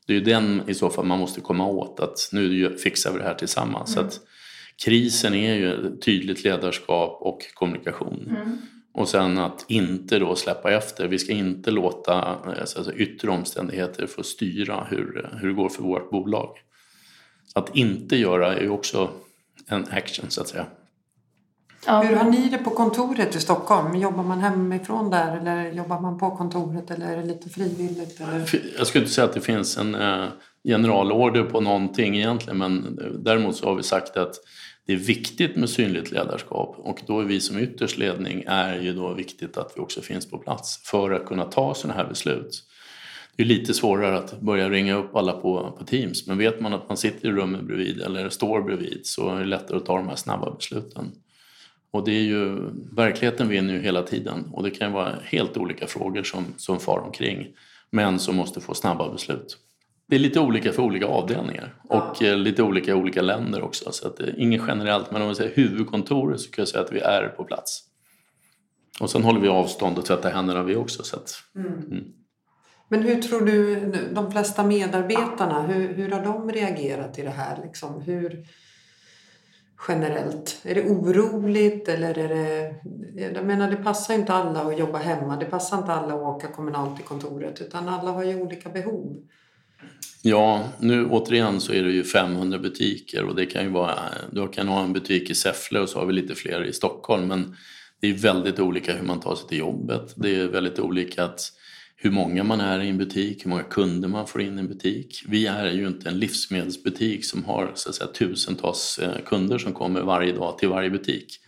det 0.08 0.14
är 0.14 0.18
ju 0.18 0.24
den 0.24 0.62
i 0.66 0.74
så 0.74 0.90
fall 0.90 1.04
man 1.04 1.18
måste 1.18 1.40
komma 1.40 1.66
åt, 1.66 2.00
att 2.00 2.28
nu 2.32 2.76
fixar 2.78 3.12
vi 3.12 3.18
det 3.18 3.24
här 3.24 3.34
tillsammans. 3.34 3.96
Mm. 3.96 4.10
Så 4.10 4.16
att 4.16 4.24
krisen 4.84 5.34
är 5.34 5.54
ju 5.54 5.96
tydligt 5.96 6.44
ledarskap 6.44 7.18
och 7.22 7.38
kommunikation. 7.54 8.26
Mm. 8.30 8.58
Och 8.92 9.08
sen 9.08 9.38
att 9.38 9.64
inte 9.68 10.18
då 10.18 10.36
släppa 10.36 10.72
efter. 10.72 11.08
Vi 11.08 11.18
ska 11.18 11.32
inte 11.32 11.70
låta 11.70 12.14
alltså, 12.14 12.92
yttre 12.94 13.30
omständigheter 13.30 14.06
få 14.06 14.22
styra 14.22 14.86
hur, 14.90 15.30
hur 15.40 15.48
det 15.48 15.54
går 15.54 15.68
för 15.68 15.82
vårt 15.82 16.10
bolag. 16.10 16.58
Att 17.54 17.76
inte 17.76 18.16
göra 18.16 18.54
är 18.54 18.60
ju 18.60 18.70
också 18.70 19.10
en 19.66 19.86
action 19.90 20.30
så 20.30 20.40
att 20.40 20.48
säga. 20.48 20.66
Ja. 21.86 22.02
Hur 22.02 22.16
har 22.16 22.30
ni 22.30 22.48
det 22.48 22.58
på 22.58 22.70
kontoret 22.70 23.36
i 23.36 23.40
Stockholm? 23.40 23.96
Jobbar 23.96 24.22
man 24.22 24.40
hemifrån 24.40 25.10
där 25.10 25.36
eller 25.36 25.72
jobbar 25.72 26.00
man 26.00 26.18
på 26.18 26.36
kontoret 26.36 26.90
eller 26.90 27.12
är 27.12 27.16
det 27.16 27.26
lite 27.26 27.48
frivilligt? 27.48 28.20
Eller? 28.20 28.60
Jag 28.78 28.86
skulle 28.86 29.04
inte 29.04 29.14
säga 29.14 29.24
att 29.24 29.34
det 29.34 29.40
finns 29.40 29.78
en 29.78 29.94
eh, 29.94 30.26
generalorder 30.64 31.42
på 31.42 31.60
någonting 31.60 32.16
egentligen 32.16 32.58
men 32.58 32.98
däremot 33.18 33.56
så 33.56 33.66
har 33.66 33.74
vi 33.74 33.82
sagt 33.82 34.16
att 34.16 34.34
det 34.86 34.92
är 34.92 34.96
viktigt 34.96 35.56
med 35.56 35.70
synligt 35.70 36.10
ledarskap 36.10 36.76
och 36.78 37.00
då 37.06 37.20
är 37.20 37.24
vi 37.24 37.40
som 37.40 37.58
ytterst 37.58 37.98
ledning 37.98 38.44
är 38.46 38.80
ju 38.80 38.92
då 38.92 39.14
viktigt 39.14 39.56
att 39.56 39.72
vi 39.76 39.80
också 39.80 40.00
finns 40.00 40.30
på 40.30 40.38
plats 40.38 40.82
för 40.84 41.10
att 41.10 41.26
kunna 41.26 41.44
ta 41.44 41.74
sådana 41.74 42.00
här 42.00 42.08
beslut. 42.08 42.64
Det 43.36 43.42
är 43.42 43.46
lite 43.46 43.74
svårare 43.74 44.18
att 44.18 44.40
börja 44.40 44.70
ringa 44.70 44.94
upp 44.94 45.16
alla 45.16 45.32
på, 45.32 45.74
på 45.78 45.84
Teams 45.84 46.26
men 46.26 46.38
vet 46.38 46.60
man 46.60 46.74
att 46.74 46.88
man 46.88 46.96
sitter 46.96 47.28
i 47.28 47.32
rummet 47.32 47.62
bredvid 47.62 48.00
eller 48.00 48.28
står 48.28 48.62
bredvid 48.62 49.00
så 49.02 49.30
är 49.30 49.40
det 49.40 49.46
lättare 49.46 49.76
att 49.76 49.86
ta 49.86 49.96
de 49.96 50.08
här 50.08 50.16
snabba 50.16 50.54
besluten. 50.54 51.12
Och 51.90 52.04
det 52.04 52.12
är 52.12 52.22
ju, 52.22 52.70
verkligheten 52.96 53.48
vinner 53.48 53.74
ju 53.74 53.80
hela 53.80 54.02
tiden 54.02 54.44
och 54.52 54.62
det 54.62 54.70
kan 54.70 54.92
vara 54.92 55.14
helt 55.24 55.56
olika 55.56 55.86
frågor 55.86 56.22
som, 56.22 56.44
som 56.56 56.80
far 56.80 56.98
omkring 56.98 57.46
men 57.90 58.18
som 58.18 58.36
måste 58.36 58.60
få 58.60 58.74
snabba 58.74 59.12
beslut. 59.12 59.58
Det 60.08 60.16
är 60.16 60.20
lite 60.20 60.40
olika 60.40 60.72
för 60.72 60.82
olika 60.82 61.06
avdelningar 61.06 61.74
och. 61.88 62.22
Eh, 62.22 62.36
lite 62.36 62.62
olika 62.62 62.90
i 62.90 62.94
olika 62.94 63.22
länder 63.22 63.62
också 63.62 63.92
så 63.92 64.06
att 64.06 64.16
det 64.16 64.24
är 64.24 64.38
inget 64.40 64.62
generellt 64.66 65.10
men 65.10 65.22
om 65.22 65.28
vi 65.28 65.34
säger 65.34 65.56
huvudkontoret 65.56 66.40
så 66.40 66.50
kan 66.50 66.62
jag 66.62 66.68
säga 66.68 66.84
att 66.84 66.92
vi 66.92 67.00
är 67.00 67.28
på 67.28 67.44
plats. 67.44 67.84
Och 69.00 69.10
sen 69.10 69.24
håller 69.24 69.40
vi 69.40 69.48
avstånd 69.48 69.98
och 69.98 70.04
tvättar 70.04 70.30
händerna 70.30 70.62
vi 70.62 70.76
också. 70.76 71.02
Så 71.02 71.16
att, 71.16 71.30
mm. 71.54 71.72
Mm. 71.72 72.04
Men 72.88 73.02
hur 73.02 73.22
tror 73.22 73.40
du 73.40 73.80
de 74.14 74.32
flesta 74.32 74.64
medarbetarna, 74.64 75.62
hur, 75.62 75.94
hur 75.94 76.10
har 76.10 76.24
de 76.24 76.52
reagerat 76.52 77.18
i 77.18 77.22
det 77.22 77.30
här? 77.30 77.60
Liksom, 77.64 78.00
hur, 78.00 78.44
generellt? 79.88 80.60
Är 80.62 80.74
det 80.74 80.88
oroligt 80.88 81.88
eller 81.88 82.18
är 82.18 82.28
det... 82.28 82.74
Jag 83.34 83.46
menar 83.46 83.70
det 83.70 83.76
passar 83.76 84.14
inte 84.14 84.32
alla 84.32 84.60
att 84.60 84.78
jobba 84.78 84.98
hemma. 84.98 85.36
Det 85.36 85.44
passar 85.44 85.78
inte 85.78 85.92
alla 85.92 86.14
att 86.14 86.20
åka 86.20 86.48
kommunalt 86.48 86.96
till 86.96 87.04
kontoret 87.04 87.60
utan 87.60 87.88
alla 87.88 88.10
har 88.10 88.24
ju 88.24 88.40
olika 88.40 88.68
behov. 88.68 89.16
Ja, 90.22 90.64
nu 90.78 91.06
återigen 91.06 91.60
så 91.60 91.72
är 91.72 91.82
det 91.82 91.92
ju 91.92 92.04
500 92.04 92.58
butiker 92.58 93.24
och 93.24 93.34
det 93.34 93.46
kan 93.46 93.64
ju 93.64 93.70
vara, 93.70 93.98
du 94.30 94.48
kan 94.48 94.68
ha 94.68 94.84
en 94.84 94.92
butik 94.92 95.30
i 95.30 95.34
Säffle 95.34 95.80
och 95.80 95.88
så 95.88 95.98
har 95.98 96.06
vi 96.06 96.12
lite 96.12 96.34
fler 96.34 96.64
i 96.64 96.72
Stockholm 96.72 97.28
men 97.28 97.56
det 98.00 98.08
är 98.08 98.14
väldigt 98.14 98.58
olika 98.58 98.92
hur 98.92 99.06
man 99.06 99.20
tar 99.20 99.34
sig 99.34 99.48
till 99.48 99.58
jobbet. 99.58 100.14
Det 100.16 100.40
är 100.40 100.48
väldigt 100.48 100.78
olika 100.78 101.24
att 101.24 101.40
hur 102.00 102.10
många 102.10 102.44
man 102.44 102.60
är 102.60 102.80
i 102.80 102.88
en 102.88 102.98
butik, 102.98 103.44
hur 103.44 103.50
många 103.50 103.62
kunder 103.62 104.08
man 104.08 104.26
får 104.26 104.42
in 104.42 104.56
i 104.56 104.60
en 104.60 104.68
butik. 104.68 105.22
Vi 105.28 105.46
är 105.46 105.70
ju 105.70 105.86
inte 105.86 106.08
en 106.08 106.18
livsmedelsbutik 106.18 107.24
som 107.24 107.44
har 107.44 107.72
så 107.74 107.88
att 107.88 107.94
säga, 107.94 108.10
tusentals 108.10 108.98
eh, 108.98 109.24
kunder 109.26 109.58
som 109.58 109.72
kommer 109.72 110.00
varje 110.02 110.32
dag 110.32 110.58
till 110.58 110.68
varje 110.68 110.90
butik. 110.90 111.40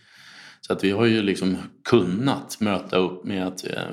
Så 0.61 0.73
att 0.73 0.83
vi 0.83 0.91
har 0.91 1.05
ju 1.05 1.21
liksom 1.21 1.57
kunnat 1.83 2.59
möta 2.59 2.97
upp 2.97 3.23
med 3.23 3.47
ett 3.47 3.67
eh, 3.67 3.83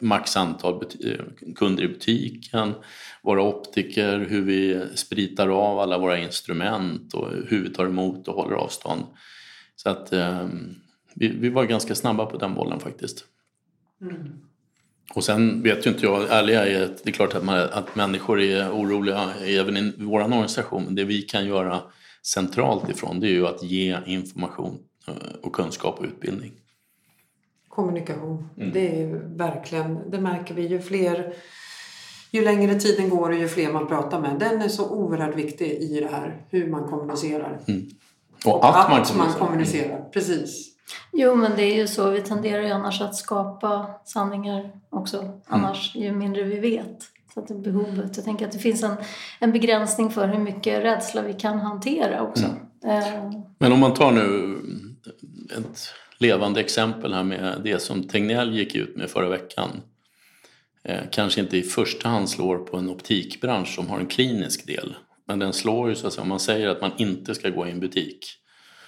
max 0.00 0.36
antal 0.36 0.84
eh, 1.04 1.52
kunder 1.54 1.82
i 1.82 1.88
butiken, 1.88 2.74
våra 3.22 3.42
optiker, 3.42 4.18
hur 4.18 4.42
vi 4.42 4.86
spritar 4.94 5.48
av 5.48 5.78
alla 5.78 5.98
våra 5.98 6.18
instrument 6.18 7.14
och 7.14 7.28
hur 7.46 7.62
vi 7.62 7.70
tar 7.70 7.86
emot 7.86 8.28
och 8.28 8.34
håller 8.34 8.56
avstånd. 8.56 9.02
Så 9.76 9.88
att 9.88 10.12
ehm, 10.12 10.74
vi, 11.14 11.28
vi 11.28 11.48
var 11.48 11.64
ganska 11.64 11.94
snabba 11.94 12.26
på 12.26 12.38
den 12.38 12.54
bollen 12.54 12.80
faktiskt. 12.80 13.24
Mm. 14.00 14.40
Och 15.14 15.24
sen 15.24 15.62
vet 15.62 15.86
ju 15.86 15.90
inte 15.90 16.06
jag, 16.06 16.30
ärliga 16.30 16.66
är 16.66 16.84
att 16.84 17.04
det 17.04 17.10
är 17.10 17.12
klart 17.12 17.34
att, 17.34 17.44
man, 17.44 17.58
att 17.58 17.96
människor 17.96 18.40
är 18.40 18.70
oroliga 18.70 19.30
även 19.46 19.76
i 19.76 19.92
vår 19.98 20.20
organisation. 20.20 20.84
Men 20.84 20.94
det 20.94 21.04
vi 21.04 21.22
kan 21.22 21.46
göra 21.46 21.80
centralt 22.22 22.90
ifrån 22.90 23.20
det 23.20 23.26
är 23.26 23.32
ju 23.32 23.46
att 23.46 23.62
ge 23.62 23.98
information 24.06 24.78
eh, 25.08 25.14
och 25.42 25.52
kunskap 25.52 25.98
och 25.98 26.04
utbildning. 26.04 26.52
Kommunikation, 27.68 28.48
mm. 28.56 28.70
det 28.72 29.02
är 29.02 29.36
verkligen, 29.36 30.10
det 30.10 30.18
märker 30.18 30.54
vi 30.54 30.66
ju 30.66 30.80
fler 30.80 31.34
ju 32.34 32.44
längre 32.44 32.74
tiden 32.74 33.08
går 33.08 33.30
och 33.30 33.36
ju 33.36 33.48
fler 33.48 33.72
man 33.72 33.88
pratar 33.88 34.20
med. 34.20 34.38
Den 34.38 34.62
är 34.62 34.68
så 34.68 34.88
oerhört 34.90 35.36
viktig 35.36 35.70
i 35.70 36.00
det 36.00 36.08
här, 36.08 36.42
hur 36.50 36.70
man 36.70 36.88
kommunicerar. 36.88 37.60
Mm. 37.66 37.86
Och, 38.44 38.54
och, 38.54 38.68
att, 38.68 38.76
att 38.76 38.90
man 38.90 39.04
kommunicerar. 39.04 39.38
Man 39.38 39.48
kommunicerar. 39.48 40.08
Precis. 40.12 40.73
Jo, 41.12 41.34
men 41.34 41.52
det 41.56 41.62
är 41.62 41.76
ju 41.76 41.86
så. 41.86 42.10
Vi 42.10 42.20
tenderar 42.20 42.62
ju 42.62 42.70
annars 42.70 43.00
att 43.00 43.16
skapa 43.16 43.90
sanningar 44.04 44.70
också. 44.90 45.18
Mm. 45.18 45.40
Annars, 45.46 45.94
ju 45.94 46.12
mindre 46.12 46.42
vi 46.42 46.58
vet. 46.58 47.02
Så 47.34 47.40
att 47.40 47.48
det 47.48 47.54
behovet. 47.54 48.16
Jag 48.16 48.24
tänker 48.24 48.46
att 48.46 48.52
det 48.52 48.58
finns 48.58 48.82
en, 48.82 48.96
en 49.38 49.52
begränsning 49.52 50.10
för 50.10 50.28
hur 50.28 50.38
mycket 50.38 50.84
rädsla 50.84 51.22
vi 51.22 51.32
kan 51.32 51.58
hantera 51.58 52.22
också. 52.22 52.44
Mm. 52.84 53.02
Eh. 53.02 53.40
Men 53.58 53.72
om 53.72 53.80
man 53.80 53.94
tar 53.94 54.12
nu 54.12 54.58
ett 55.58 55.88
levande 56.18 56.60
exempel 56.60 57.14
här 57.14 57.24
med 57.24 57.60
det 57.64 57.78
som 57.78 58.08
Tegnell 58.08 58.54
gick 58.54 58.74
ut 58.74 58.96
med 58.96 59.10
förra 59.10 59.28
veckan. 59.28 59.68
Eh, 60.84 61.00
kanske 61.10 61.40
inte 61.40 61.56
i 61.56 61.62
första 61.62 62.08
hand 62.08 62.28
slår 62.28 62.58
på 62.58 62.76
en 62.76 62.90
optikbransch 62.90 63.74
som 63.74 63.88
har 63.88 64.00
en 64.00 64.06
klinisk 64.06 64.66
del. 64.66 64.96
Men 65.26 65.38
den 65.38 65.52
slår 65.52 65.88
ju 65.88 65.94
så 65.94 66.06
att 66.06 66.12
säga, 66.12 66.22
om 66.22 66.28
man 66.28 66.40
säger 66.40 66.68
att 66.68 66.80
man 66.80 66.92
inte 66.96 67.34
ska 67.34 67.50
gå 67.50 67.66
i 67.66 67.70
en 67.70 67.80
butik 67.80 68.43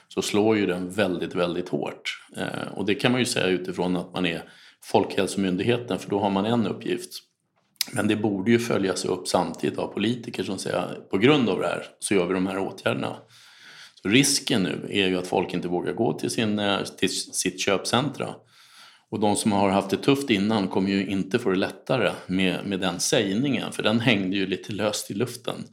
så 0.08 0.22
slår 0.22 0.56
ju 0.56 0.66
den 0.66 0.90
väldigt, 0.90 1.34
väldigt 1.34 1.68
hårt. 1.68 2.22
Eh, 2.36 2.68
och 2.74 2.86
det 2.86 2.94
kan 2.94 3.12
man 3.12 3.20
ju 3.20 3.24
säga 3.24 3.46
utifrån 3.46 3.96
att 3.96 4.12
man 4.12 4.26
är 4.26 4.42
Folkhälsomyndigheten 4.82 5.98
för 5.98 6.10
då 6.10 6.18
har 6.18 6.30
man 6.30 6.46
en 6.46 6.66
uppgift. 6.66 7.10
Men 7.92 8.08
det 8.08 8.16
borde 8.16 8.50
ju 8.50 8.58
följas 8.58 9.04
upp 9.04 9.28
samtidigt 9.28 9.78
av 9.78 9.86
politiker 9.86 10.42
som 10.42 10.58
säger 10.58 10.94
på 11.10 11.18
grund 11.18 11.48
av 11.48 11.60
det 11.60 11.66
här 11.66 11.86
så 11.98 12.14
gör 12.14 12.26
vi 12.26 12.34
de 12.34 12.46
här 12.46 12.58
åtgärderna. 12.58 13.16
Så 14.02 14.08
risken 14.08 14.62
nu 14.62 14.86
är 14.90 15.08
ju 15.08 15.18
att 15.18 15.26
folk 15.26 15.54
inte 15.54 15.68
vågar 15.68 15.92
gå 15.92 16.18
till, 16.18 16.30
sin, 16.30 16.58
eh, 16.58 16.82
till 16.82 17.10
sitt 17.10 17.60
köpcentra. 17.60 18.34
Och 19.10 19.20
de 19.20 19.36
som 19.36 19.52
har 19.52 19.70
haft 19.70 19.90
det 19.90 19.96
tufft 19.96 20.30
innan 20.30 20.68
kommer 20.68 20.90
ju 20.90 21.06
inte 21.06 21.38
få 21.38 21.50
det 21.50 21.56
lättare 21.56 22.12
med, 22.26 22.66
med 22.66 22.80
den 22.80 23.00
sägningen 23.00 23.72
för 23.72 23.82
den 23.82 24.00
hängde 24.00 24.36
ju 24.36 24.46
lite 24.46 24.72
löst 24.72 25.10
i 25.10 25.14
luften. 25.14 25.64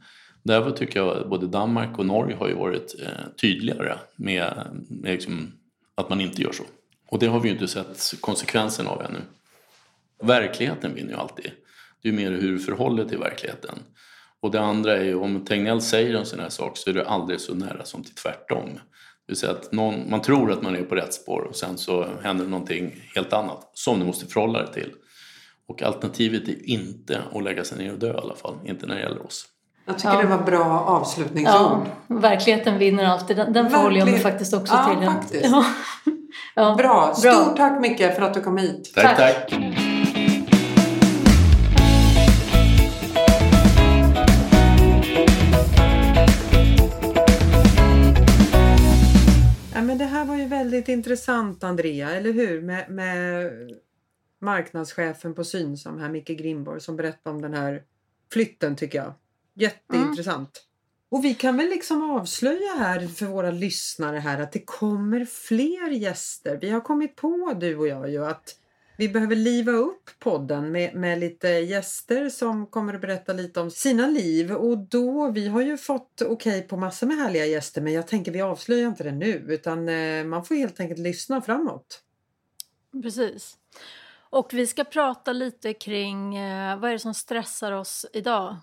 Därför 0.44 0.70
tycker 0.70 1.00
jag 1.00 1.16
att 1.16 1.28
både 1.28 1.46
Danmark 1.46 1.98
och 1.98 2.06
Norge 2.06 2.36
har 2.36 2.48
ju 2.48 2.54
varit 2.54 2.94
eh, 3.02 3.32
tydligare 3.40 3.98
med, 4.16 4.66
med 4.88 5.12
liksom 5.12 5.52
att 5.94 6.08
man 6.08 6.20
inte 6.20 6.42
gör 6.42 6.52
så. 6.52 6.64
Och 7.08 7.18
det 7.18 7.26
har 7.26 7.40
vi 7.40 7.48
ju 7.48 7.54
inte 7.54 7.68
sett 7.68 8.14
konsekvensen 8.20 8.86
av 8.86 9.02
ännu. 9.02 9.20
Verkligheten 10.22 10.94
vinner 10.94 11.10
ju 11.10 11.16
alltid. 11.16 11.50
Det 12.02 12.08
är 12.08 12.12
ju 12.12 12.18
mer 12.18 12.30
hur 12.30 12.52
du 12.52 12.58
förhåller 12.58 13.02
dig 13.02 13.08
till 13.08 13.18
verkligheten. 13.18 13.78
Och 14.40 14.50
det 14.50 14.60
andra 14.60 14.96
är 14.96 15.04
ju 15.04 15.14
om 15.14 15.44
Tegnell 15.44 15.80
säger 15.80 16.14
en 16.14 16.26
sån 16.26 16.40
här 16.40 16.48
sak 16.48 16.76
så 16.76 16.90
är 16.90 16.94
det 16.94 17.08
aldrig 17.08 17.40
så 17.40 17.54
nära 17.54 17.84
som 17.84 18.02
till 18.02 18.14
tvärtom. 18.14 18.68
Det 18.74 18.80
vill 19.26 19.36
säga 19.36 19.52
att 19.52 19.72
någon, 19.72 20.10
man 20.10 20.22
tror 20.22 20.52
att 20.52 20.62
man 20.62 20.76
är 20.76 20.82
på 20.82 20.94
rätt 20.94 21.14
spår 21.14 21.40
och 21.40 21.56
sen 21.56 21.78
så 21.78 22.08
händer 22.22 22.44
någonting 22.46 23.02
helt 23.14 23.32
annat 23.32 23.70
som 23.74 24.00
du 24.00 24.06
måste 24.06 24.26
förhålla 24.26 24.62
dig 24.62 24.72
till. 24.72 24.92
Och 25.66 25.82
alternativet 25.82 26.48
är 26.48 26.68
inte 26.68 27.22
att 27.32 27.42
lägga 27.42 27.64
sig 27.64 27.78
ner 27.78 27.92
och 27.92 27.98
dö 27.98 28.14
i 28.14 28.16
alla 28.16 28.36
fall, 28.36 28.54
inte 28.64 28.86
när 28.86 28.94
det 28.94 29.00
gäller 29.00 29.26
oss. 29.26 29.46
Jag 29.86 29.98
tycker 29.98 30.14
ja. 30.14 30.22
det 30.22 30.26
var 30.26 30.42
bra 30.42 30.64
avslutningsord. 30.80 31.54
Ja, 31.54 31.86
verkligheten 32.06 32.78
vinner 32.78 33.04
alltid. 33.04 33.36
Den, 33.36 33.52
den 33.52 33.70
förhåller 33.70 33.98
jag 33.98 34.10
mig 34.10 34.20
faktiskt 34.20 34.54
också 34.54 34.74
ja, 34.74 34.94
till. 34.94 35.08
Faktiskt. 35.08 35.44
Ja. 35.44 35.64
ja. 36.54 36.74
Bra. 36.74 37.14
Stort 37.14 37.32
bra. 37.32 37.54
tack 37.56 37.80
Micke 37.80 38.14
för 38.14 38.22
att 38.22 38.34
du 38.34 38.40
kom 38.40 38.58
hit. 38.58 38.92
Tack, 38.94 39.16
tack. 39.16 39.50
tack. 39.50 39.60
Ja, 49.74 49.82
men 49.82 49.98
det 49.98 50.04
här 50.04 50.24
var 50.24 50.36
ju 50.36 50.44
väldigt 50.44 50.88
intressant 50.88 51.64
Andrea, 51.64 52.10
eller 52.10 52.32
hur? 52.32 52.60
Med, 52.62 52.90
med 52.90 53.50
marknadschefen 54.40 55.34
på 55.34 55.44
Synsam 55.44 56.00
här, 56.00 56.08
Micke 56.08 56.28
Grimborg, 56.28 56.80
som 56.80 56.96
berättade 56.96 57.36
om 57.36 57.42
den 57.42 57.54
här 57.54 57.82
flytten 58.32 58.76
tycker 58.76 58.98
jag. 58.98 59.12
Jätteintressant. 59.54 60.36
Mm. 60.38 60.74
Och 61.08 61.24
vi 61.24 61.34
kan 61.34 61.56
väl 61.56 61.68
liksom 61.68 62.10
avslöja 62.10 62.74
här 62.78 63.06
för 63.06 63.26
våra 63.26 63.50
lyssnare 63.50 64.18
här 64.18 64.40
att 64.40 64.52
det 64.52 64.64
kommer 64.64 65.24
fler 65.24 65.90
gäster. 65.90 66.58
Vi 66.60 66.70
har 66.70 66.80
kommit 66.80 67.16
på 67.16 67.56
du 67.60 67.76
och 67.76 67.88
jag 67.88 68.10
ju 68.10 68.26
att 68.26 68.56
vi 68.96 69.08
behöver 69.08 69.36
liva 69.36 69.72
upp 69.72 70.10
podden 70.18 70.72
med, 70.72 70.94
med 70.94 71.18
lite 71.18 71.48
gäster 71.48 72.28
som 72.28 72.66
kommer 72.66 72.94
att 72.94 73.00
berätta 73.00 73.32
lite 73.32 73.60
om 73.60 73.70
sina 73.70 74.06
liv 74.06 74.52
och 74.52 74.78
då, 74.78 75.30
vi 75.30 75.48
har 75.48 75.62
ju 75.62 75.76
fått 75.76 76.22
okej 76.22 76.58
okay 76.58 76.62
på 76.62 76.76
massor 76.76 77.06
med 77.06 77.16
härliga 77.16 77.46
gäster 77.46 77.80
men 77.80 77.92
jag 77.92 78.08
tänker 78.08 78.32
vi 78.32 78.40
avslöjar 78.40 78.88
inte 78.88 79.04
det 79.04 79.12
nu 79.12 79.44
utan 79.48 79.88
eh, 79.88 80.24
man 80.24 80.44
får 80.44 80.54
helt 80.54 80.80
enkelt 80.80 81.00
lyssna 81.00 81.40
framåt. 81.40 82.02
Precis. 83.02 83.56
Och 84.30 84.54
vi 84.54 84.66
ska 84.66 84.84
prata 84.84 85.32
lite 85.32 85.74
kring 85.74 86.36
eh, 86.36 86.78
vad 86.78 86.90
är 86.90 86.92
det 86.92 86.98
som 86.98 87.14
stressar 87.14 87.72
oss 87.72 88.06
idag? 88.12 88.56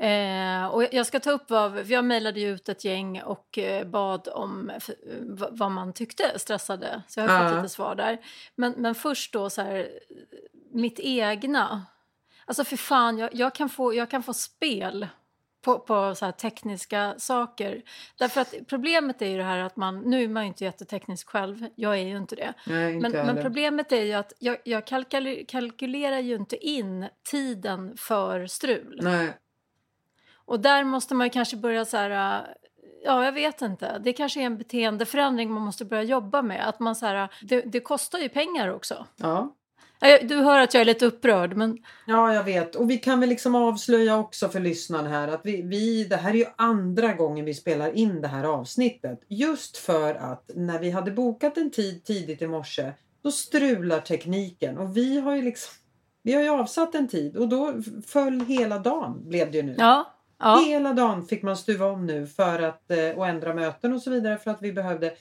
Eh, 0.00 0.66
och 0.66 0.86
jag 0.92 1.06
ska 1.06 1.20
ta 1.20 1.30
upp 1.30 1.50
vad, 1.50 1.86
jag 1.86 2.04
mejlade 2.04 2.42
ut 2.42 2.68
ett 2.68 2.84
gäng 2.84 3.22
och 3.22 3.58
eh, 3.58 3.86
bad 3.86 4.28
om 4.32 4.72
vad 5.50 5.70
man 5.70 5.92
tyckte 5.92 6.38
stressade. 6.38 7.02
Så 7.08 7.20
jag 7.20 7.28
har 7.28 7.44
uh. 7.44 7.48
fått 7.48 7.56
lite 7.56 7.68
svar 7.68 7.94
där. 7.94 8.18
Men, 8.54 8.72
men 8.72 8.94
först 8.94 9.32
då 9.32 9.50
så 9.50 9.62
här, 9.62 9.88
mitt 10.72 11.00
egna. 11.00 11.86
Alltså 12.44 12.64
för 12.64 12.76
fan, 12.76 13.18
jag, 13.18 13.34
jag, 13.34 13.54
kan, 13.54 13.68
få, 13.68 13.94
jag 13.94 14.10
kan 14.10 14.22
få 14.22 14.34
spel 14.34 15.06
på, 15.62 15.78
på 15.78 16.14
så 16.14 16.32
tekniska 16.32 17.14
saker. 17.18 17.82
Därför 18.18 18.40
att 18.40 18.54
problemet 18.68 19.22
är 19.22 19.26
ju 19.26 19.36
det 19.36 19.44
här 19.44 19.58
att 19.58 19.76
man, 19.76 20.00
nu 20.00 20.24
är 20.24 20.28
man 20.28 20.42
ju 20.42 20.48
inte 20.48 20.64
jätteteknisk 20.64 21.28
själv, 21.28 21.66
jag 21.74 21.98
är 21.98 22.06
ju 22.06 22.16
inte 22.16 22.36
det. 22.36 22.54
Nej, 22.66 22.94
inte 22.94 23.08
men, 23.08 23.26
men, 23.26 23.42
problemet 23.42 23.92
är 23.92 24.02
ju 24.02 24.12
att 24.12 24.32
jag, 24.38 24.56
jag 24.64 24.86
kalkylerar 25.48 26.18
ju 26.18 26.34
inte 26.34 26.66
in 26.66 27.08
tiden 27.30 27.96
för 27.96 28.46
strul. 28.46 29.00
Nej. 29.02 29.32
Och 30.50 30.60
där 30.60 30.84
måste 30.84 31.14
man 31.14 31.30
kanske 31.30 31.56
börja 31.56 31.84
så 31.84 31.96
här, 31.96 32.40
äh, 32.40 32.46
ja 33.04 33.24
jag 33.24 33.32
vet 33.32 33.62
inte, 33.62 33.98
det 33.98 34.12
kanske 34.12 34.40
är 34.40 34.44
en 34.44 34.58
beteendeförändring 34.58 35.50
man 35.50 35.62
måste 35.62 35.84
börja 35.84 36.02
jobba 36.02 36.42
med. 36.42 36.68
Att 36.68 36.80
man 36.80 36.96
så 36.96 37.06
här, 37.06 37.28
det, 37.42 37.60
det 37.60 37.80
kostar 37.80 38.18
ju 38.18 38.28
pengar 38.28 38.74
också. 38.74 39.06
Ja. 39.16 39.56
Du 40.22 40.36
hör 40.36 40.60
att 40.60 40.74
jag 40.74 40.80
är 40.80 40.84
lite 40.84 41.06
upprörd 41.06 41.56
men... 41.56 41.78
Ja 42.06 42.34
jag 42.34 42.44
vet 42.44 42.74
och 42.74 42.90
vi 42.90 42.98
kan 42.98 43.20
väl 43.20 43.28
liksom 43.28 43.54
avslöja 43.54 44.18
också 44.18 44.48
för 44.48 44.60
lyssnarna 44.60 45.08
här 45.08 45.28
att 45.28 45.40
vi, 45.44 45.62
vi, 45.62 46.04
det 46.04 46.16
här 46.16 46.30
är 46.30 46.34
ju 46.34 46.46
andra 46.56 47.12
gången 47.12 47.44
vi 47.44 47.54
spelar 47.54 47.92
in 47.92 48.20
det 48.20 48.28
här 48.28 48.44
avsnittet. 48.44 49.20
Just 49.28 49.76
för 49.76 50.14
att 50.14 50.50
när 50.54 50.78
vi 50.78 50.90
hade 50.90 51.10
bokat 51.10 51.56
en 51.56 51.70
tid 51.70 52.04
tidigt 52.04 52.42
i 52.42 52.46
morse 52.46 52.92
då 53.22 53.30
strular 53.30 54.00
tekniken 54.00 54.78
och 54.78 54.96
vi 54.96 55.20
har 55.20 55.36
ju 55.36 55.42
liksom 55.42 55.74
vi 56.22 56.32
har 56.32 56.42
ju 56.42 56.48
avsatt 56.48 56.94
en 56.94 57.08
tid 57.08 57.36
och 57.36 57.48
då 57.48 57.74
föll 58.06 58.40
hela 58.40 58.78
dagen 58.78 59.28
blev 59.28 59.50
det 59.50 59.56
ju 59.56 59.62
nu. 59.62 59.74
Ja, 59.78 60.16
Ja. 60.40 60.62
Hela 60.66 60.92
dagen 60.92 61.26
fick 61.26 61.42
man 61.42 61.56
stuva 61.56 61.86
om 61.86 62.06
nu 62.06 62.26
för 62.26 62.62
att, 62.62 62.90
eh, 62.90 63.10
och 63.10 63.26
ändra 63.26 63.54
möten 63.54 63.92
och 63.92 64.02
så 64.02 64.10
vidare 64.10 64.38
för 64.38 64.50
att 64.50 64.62
vi 64.62 64.72
behövde 64.72 65.14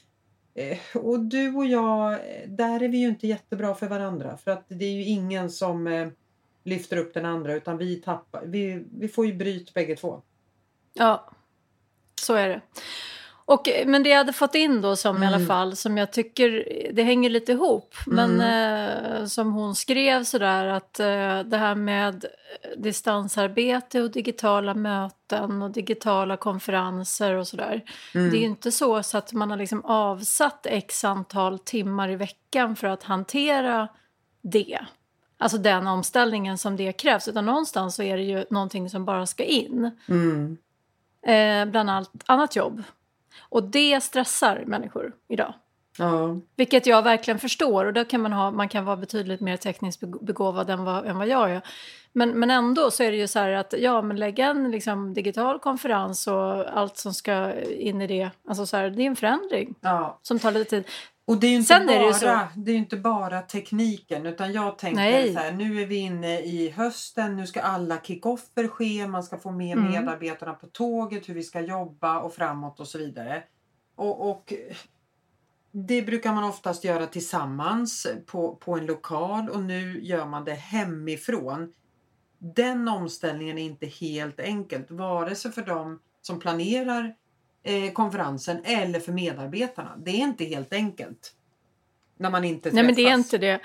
eh, 0.54 0.78
och 0.94 1.20
du 1.20 1.56
och 1.56 1.66
jag, 1.66 2.14
eh, 2.14 2.48
där 2.48 2.84
är 2.84 2.90
vi 2.90 2.98
ju 2.98 3.08
inte 3.08 3.28
jättebra 3.28 3.76
för 3.76 3.88
varandra 3.88 4.38
för 4.38 4.52
att 4.52 4.66
det 4.68 4.86
är 4.86 4.92
ju 4.92 5.04
ingen 5.04 5.50
som 5.50 6.12
lyfter 6.64 6.98
upp 6.98 7.14
den 7.14 7.26
andra 7.26 7.54
utan 7.54 7.78
vi 7.78 7.96
tappar, 7.96 8.44
vi, 8.46 8.86
vi 8.92 9.08
får 9.08 9.26
ju 9.26 9.34
bryt 9.34 9.74
bägge 9.74 9.96
två. 9.96 10.22
Ja, 10.94 11.32
så 12.22 12.34
är 12.34 12.48
det. 12.50 12.62
Och, 13.50 13.70
men 13.86 14.04
det 14.04 14.10
jag 14.10 14.18
hade 14.18 14.34
fått 14.34 14.56
in 14.56 14.82
då 14.82 14.96
som 14.96 15.16
mm. 15.16 15.24
i 15.24 15.36
alla 15.36 15.46
fall, 15.46 15.76
som 15.76 15.98
jag 15.98 16.12
tycker, 16.12 16.66
det 16.94 17.04
hänger 17.04 17.30
lite 17.30 17.52
ihop. 17.52 17.96
Men 18.06 18.42
mm. 18.42 19.22
eh, 19.22 19.26
som 19.26 19.54
hon 19.54 19.76
skrev 19.76 20.24
sådär 20.24 20.66
att 20.66 21.00
eh, 21.00 21.40
det 21.40 21.58
här 21.58 21.76
med 21.76 22.26
distansarbete 22.78 24.02
och 24.02 24.12
digitala 24.12 24.74
möten 24.74 25.62
och 25.62 25.72
digitala 25.72 26.38
konferenser 26.38 27.34
och 27.34 27.48
sådär. 27.48 27.84
Mm. 28.16 28.32
Det 28.32 28.38
är 28.38 28.40
ju 28.40 28.46
inte 28.46 28.72
så, 28.72 29.04
så 29.04 29.18
att 29.18 29.34
man 29.34 29.50
har 29.50 29.58
liksom 29.58 29.86
avsatt 29.86 30.66
x 30.66 31.04
antal 31.04 31.60
timmar 31.60 32.10
i 32.10 32.16
veckan 32.16 32.76
för 32.76 32.88
att 32.88 33.04
hantera 33.04 33.88
det. 34.42 34.80
Alltså 35.38 35.58
den 35.58 35.88
omställningen 35.88 36.58
som 36.58 36.78
det 36.78 36.94
krävs. 36.94 37.28
Utan 37.28 37.46
någonstans 37.46 37.96
så 37.96 38.04
är 38.04 38.18
det 38.18 38.24
ju 38.24 38.46
någonting 38.50 38.90
som 38.90 39.06
bara 39.06 39.26
ska 39.26 39.44
in. 39.44 39.92
Mm. 40.08 40.58
Eh, 41.22 41.72
bland 41.72 41.90
allt 41.90 42.12
annat 42.26 42.56
jobb. 42.56 42.84
Och 43.40 43.64
det 43.64 44.04
stressar 44.04 44.64
människor 44.66 45.14
idag. 45.28 45.54
Ja. 45.98 46.38
Vilket 46.56 46.86
jag 46.86 47.04
verkligen 47.04 47.40
förstår. 47.40 47.86
Och 47.86 47.94
då 47.94 48.06
kan 48.06 48.22
man, 48.22 48.34
ha, 48.34 48.52
man 48.52 48.70
kan 48.70 48.86
vara 48.86 48.98
betydligt 48.98 49.42
mer 49.42 49.58
tekniskt 49.58 50.00
begåvad 50.22 50.70
än 50.70 50.84
vad, 50.84 51.06
än 51.06 51.18
vad 51.18 51.28
jag 51.28 51.52
är. 51.52 51.62
Men, 52.14 52.30
men 52.40 52.52
ändå 52.52 52.92
så 52.92 53.04
är 53.04 53.12
det 53.12 53.18
ju 53.18 53.28
så 53.28 53.40
här 53.40 53.52
att 53.52 53.74
ja, 53.78 54.02
men 54.02 54.18
lägga 54.18 54.48
en 54.48 54.72
liksom, 54.72 55.14
digital 55.14 55.60
konferens 55.60 56.28
och 56.28 56.78
allt 56.80 56.98
som 56.98 57.14
ska 57.14 57.62
in 57.62 58.02
i 58.02 58.08
det. 58.08 58.30
Alltså 58.48 58.66
så 58.66 58.78
här, 58.78 58.90
det 58.90 59.02
är 59.02 59.08
en 59.08 59.16
förändring 59.16 59.76
ja. 59.82 60.20
som 60.22 60.40
tar 60.40 60.52
lite 60.52 60.70
tid. 60.70 60.84
Och 61.30 61.38
det 61.38 61.48
är 61.48 61.52
ju 61.52 61.56
inte, 61.56 61.68
Sen 61.68 61.88
bara, 61.88 61.96
är 61.96 62.26
det, 62.26 62.50
det 62.56 62.72
är 62.72 62.76
inte 62.76 62.98
bara 62.98 63.42
tekniken 63.42 64.26
utan 64.26 64.54
jag 64.54 64.78
tänker 64.78 65.02
Nej. 65.02 65.34
så 65.34 65.40
här, 65.40 65.52
nu 65.52 65.82
är 65.82 65.86
vi 65.86 65.96
inne 65.96 66.40
i 66.40 66.70
hösten, 66.70 67.36
nu 67.36 67.48
ska 67.48 67.62
alla 67.62 68.02
kickoffer 68.02 68.68
ske, 68.68 69.08
man 69.08 69.24
ska 69.24 69.38
få 69.38 69.52
med 69.52 69.78
mm. 69.78 69.92
medarbetarna 69.92 70.54
på 70.54 70.68
tåget, 70.68 71.30
hur 71.30 71.34
vi 71.34 71.44
ska 71.44 71.62
jobba 71.62 72.20
och 72.20 72.34
framåt 72.34 72.80
och 72.80 72.88
så 72.88 72.98
vidare. 72.98 73.44
Och, 73.96 74.30
och 74.30 74.54
det 75.72 76.02
brukar 76.02 76.34
man 76.34 76.44
oftast 76.44 76.84
göra 76.84 77.08
tillsammans 77.08 78.08
på, 78.26 78.56
på 78.56 78.78
en 78.78 78.86
lokal 78.86 79.50
och 79.50 79.64
nu 79.64 80.00
gör 80.04 80.26
man 80.26 80.46
det 80.46 80.54
hemifrån. 80.54 81.74
Den 82.38 82.88
omställningen 82.88 83.58
är 83.58 83.64
inte 83.64 83.86
helt 83.86 84.40
enkelt, 84.40 84.92
vare 84.92 85.36
sig 85.36 85.52
för 85.52 85.62
dem 85.62 86.00
som 86.22 86.40
planerar 86.40 87.16
eh, 87.64 87.92
konferensen 87.92 88.62
eller 88.64 89.00
för 89.00 89.12
medarbetarna. 89.12 89.98
Det 89.98 90.12
är 90.12 90.18
inte 90.18 90.46
helt 90.46 90.74
enkelt. 90.74 91.34
När 92.18 92.30
man 92.30 92.44
inte 92.44 92.64
träffas. 92.64 92.76
Nej 92.76 92.84
men 92.84 92.96
det 92.96 93.02
är 93.02 93.14
inte 93.14 93.38
det. 93.38 93.60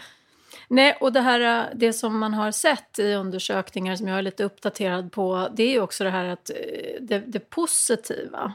Nej, 0.69 0.99
och 1.01 1.13
det 1.13 1.21
här 1.21 1.73
det 1.75 1.93
som 1.93 2.19
man 2.19 2.35
har 2.35 2.51
sett 2.51 2.99
i 2.99 3.15
undersökningar 3.15 3.97
som 3.97 4.09
jag 4.09 4.19
är 4.19 4.23
lite 4.23 4.45
uppdaterad 4.45 5.13
på 5.13 5.49
det 5.53 5.63
är 5.63 5.71
ju 5.71 5.81
också 5.81 6.05
det 6.05 6.11
här 6.11 6.25
att 6.25 6.51
eh, 6.51 6.57
det, 7.01 7.19
det 7.19 7.51
positiva 7.51 8.55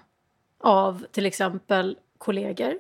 av 0.64 1.06
till 1.12 1.26
exempel 1.26 1.98
kollegor 2.18 2.74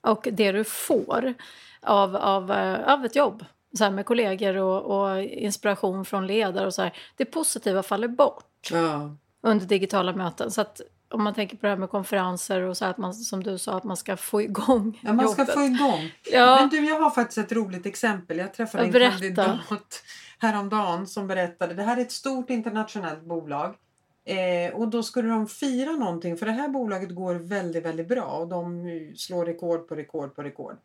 och 0.00 0.28
det 0.32 0.52
du 0.52 0.64
får 0.64 1.34
av, 1.80 2.16
av, 2.16 2.52
eh, 2.52 2.92
av 2.92 3.04
ett 3.04 3.16
jobb 3.16 3.44
så 3.78 3.84
här 3.84 3.90
med 3.90 4.06
kollegor 4.06 4.56
och, 4.56 4.82
och 4.82 5.22
inspiration 5.22 6.04
från 6.04 6.26
ledare 6.26 6.66
och 6.66 6.74
så 6.74 6.82
här. 6.82 6.92
Det 7.16 7.24
positiva 7.24 7.82
faller 7.82 8.08
bort 8.08 8.68
ja. 8.70 9.16
under 9.40 9.66
digitala 9.66 10.12
möten. 10.12 10.50
Så 10.50 10.60
att 10.60 10.80
om 11.12 11.24
man 11.24 11.34
tänker 11.34 11.56
på 11.56 11.66
det 11.66 11.70
här 11.70 11.76
med 11.76 11.90
konferenser 11.90 12.62
och 12.62 12.76
så 12.76 12.84
att 12.84 12.98
man 12.98 13.14
som 13.14 13.42
du 13.42 13.58
sa 13.58 13.76
att 13.76 13.84
man 13.84 13.96
ska 13.96 14.16
få 14.16 14.42
igång 14.42 15.00
Ja, 15.02 15.12
man 15.12 15.24
jobbet. 15.24 15.46
ska 15.46 15.54
få 15.54 15.64
igång. 15.64 16.12
Ja. 16.32 16.56
Men 16.60 16.68
du, 16.68 16.88
jag 16.88 17.00
har 17.00 17.10
faktiskt 17.10 17.38
ett 17.38 17.52
roligt 17.52 17.86
exempel. 17.86 18.38
Jag 18.38 18.54
träffade 18.54 18.84
en 18.84 18.92
kandidat 19.10 20.02
häromdagen 20.38 21.06
som 21.06 21.26
berättade. 21.26 21.74
Det 21.74 21.82
här 21.82 21.96
är 21.96 22.00
ett 22.00 22.12
stort 22.12 22.50
internationellt 22.50 23.22
bolag. 23.22 23.74
Eh, 24.24 24.74
och 24.74 24.88
då 24.88 25.02
skulle 25.02 25.28
de 25.28 25.48
fira 25.48 25.92
någonting 25.92 26.36
för 26.36 26.46
det 26.46 26.52
här 26.52 26.68
bolaget 26.68 27.14
går 27.14 27.34
väldigt, 27.34 27.84
väldigt 27.84 28.08
bra 28.08 28.24
och 28.24 28.48
de 28.48 28.86
slår 29.16 29.46
rekord 29.46 29.88
på 29.88 29.94
rekord 29.94 30.34
på 30.34 30.42
rekord. 30.42 30.76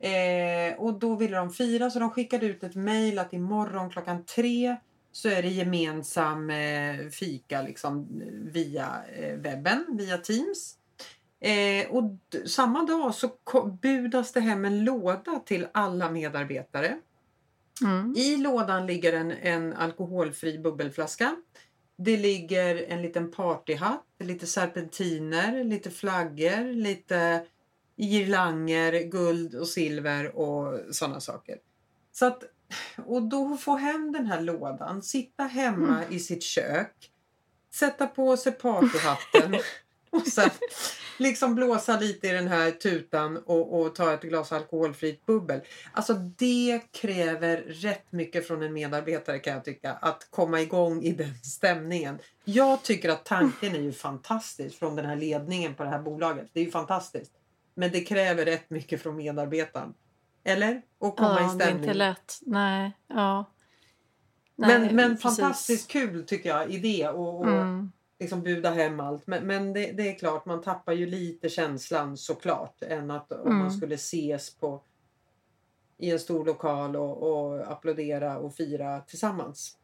Eh, 0.00 0.78
och 0.78 0.98
då 0.98 1.14
ville 1.14 1.36
de 1.36 1.50
fira 1.50 1.90
så 1.90 1.98
de 1.98 2.10
skickade 2.10 2.46
ut 2.46 2.64
ett 2.64 2.74
mejl 2.74 3.18
att 3.18 3.32
imorgon 3.32 3.90
klockan 3.90 4.24
tre 4.24 4.76
så 5.14 5.28
är 5.28 5.42
det 5.42 5.48
gemensam 5.48 6.50
eh, 6.50 7.08
fika 7.10 7.62
liksom, 7.62 8.22
via 8.32 9.02
eh, 9.16 9.36
webben, 9.36 9.86
via 9.98 10.18
Teams. 10.18 10.76
Eh, 11.40 11.90
och 11.90 12.18
samma 12.46 12.82
dag 12.82 13.14
så 13.14 13.30
budas 13.82 14.32
det 14.32 14.40
hem 14.40 14.64
en 14.64 14.84
låda 14.84 15.42
till 15.46 15.66
alla 15.72 16.10
medarbetare. 16.10 16.98
Mm. 17.82 18.14
I 18.16 18.36
lådan 18.36 18.86
ligger 18.86 19.12
en, 19.12 19.30
en 19.30 19.72
alkoholfri 19.72 20.58
bubbelflaska. 20.58 21.36
Det 21.96 22.16
ligger 22.16 22.84
en 22.88 23.02
liten 23.02 23.30
partyhatt, 23.30 24.06
lite 24.18 24.46
serpentiner, 24.46 25.64
lite 25.64 25.90
flaggor, 25.90 26.72
lite 26.72 27.46
girlanger, 27.96 28.92
guld 28.92 29.54
och 29.54 29.68
silver 29.68 30.36
och 30.36 30.94
sådana 30.94 31.20
saker. 31.20 31.58
Så 32.12 32.26
att 32.26 32.44
och 33.06 33.22
då 33.22 33.56
få 33.56 33.76
hem 33.76 34.12
den 34.12 34.26
här 34.26 34.40
lådan, 34.40 35.02
sitta 35.02 35.42
hemma 35.42 35.98
mm. 35.98 36.12
i 36.12 36.18
sitt 36.18 36.42
kök, 36.42 37.10
sätta 37.74 38.06
på 38.06 38.36
sig 38.36 38.52
partyhatten 38.52 39.56
och 40.10 40.26
sen 40.26 40.50
liksom 41.18 41.54
blåsa 41.54 42.00
lite 42.00 42.28
i 42.28 42.30
den 42.30 42.48
här 42.48 42.70
tutan 42.70 43.36
och, 43.36 43.80
och, 43.80 43.94
ta 43.94 44.12
ett 44.14 44.22
glas 44.22 44.52
alkoholfritt 44.52 45.26
bubbel. 45.26 45.60
Alltså 45.92 46.14
det 46.14 46.80
kräver 46.92 47.56
rätt 47.56 48.12
mycket 48.12 48.46
från 48.46 48.62
en 48.62 48.72
medarbetare 48.72 49.38
kan 49.38 49.52
jag 49.52 49.64
tycka, 49.64 49.92
att 49.92 50.26
komma 50.30 50.60
igång 50.60 51.02
i 51.02 51.12
den 51.12 51.34
stämningen. 51.34 52.18
Jag 52.44 52.82
tycker 52.82 53.08
att 53.08 53.24
tanken 53.24 53.74
är 53.74 53.80
ju 53.80 53.92
fantastisk 53.92 54.78
från 54.78 54.96
den 54.96 55.06
här 55.06 55.16
ledningen 55.16 55.74
på 55.74 55.84
det 55.84 55.90
här 55.90 56.02
bolaget. 56.02 56.46
Det 56.52 56.60
är 56.60 56.64
ju 56.64 56.70
fantastiskt. 56.70 57.32
Men 57.74 57.90
det 57.90 58.00
kräver 58.00 58.44
rätt 58.44 58.70
mycket 58.70 59.02
från 59.02 59.16
medarbetaren. 59.16 59.94
Eller? 60.44 60.82
Och 60.98 61.16
komma 61.16 61.40
ja, 61.40 61.46
i 61.46 61.48
stämning. 61.48 61.58
det 61.58 61.64
är 61.64 61.88
inte 61.88 61.94
lätt. 61.94 62.38
Nej, 62.42 62.92
ja. 63.08 63.44
Nej, 64.56 64.78
men 64.78 64.96
men 64.96 65.16
fantastiskt 65.16 65.90
kul 65.90 66.26
tycker 66.26 66.48
jag 66.48 66.70
idé 66.70 67.08
och, 67.08 67.40
och 67.40 67.46
mm. 67.46 67.92
liksom 68.20 68.42
buda 68.42 68.70
hem 68.70 69.00
allt. 69.00 69.26
Men, 69.26 69.46
men 69.46 69.72
det, 69.72 69.92
det, 69.92 70.08
är 70.08 70.18
klart, 70.18 70.46
man 70.46 70.62
tappar 70.62 70.92
ju 70.92 71.06
lite 71.06 71.48
känslan 71.48 72.16
såklart. 72.16 72.82
Än 72.82 73.10
att 73.10 73.32
om 73.32 73.46
mm. 73.46 73.58
man 73.58 73.70
skulle 73.70 73.94
ses 73.94 74.56
på 74.56 74.82
i 75.98 76.10
en 76.10 76.18
stor 76.18 76.44
lokal 76.44 76.96
och, 76.96 77.22
och 77.22 77.72
applådera 77.72 78.38
och 78.38 78.54
fira 78.54 79.00
tillsammans. 79.00 79.78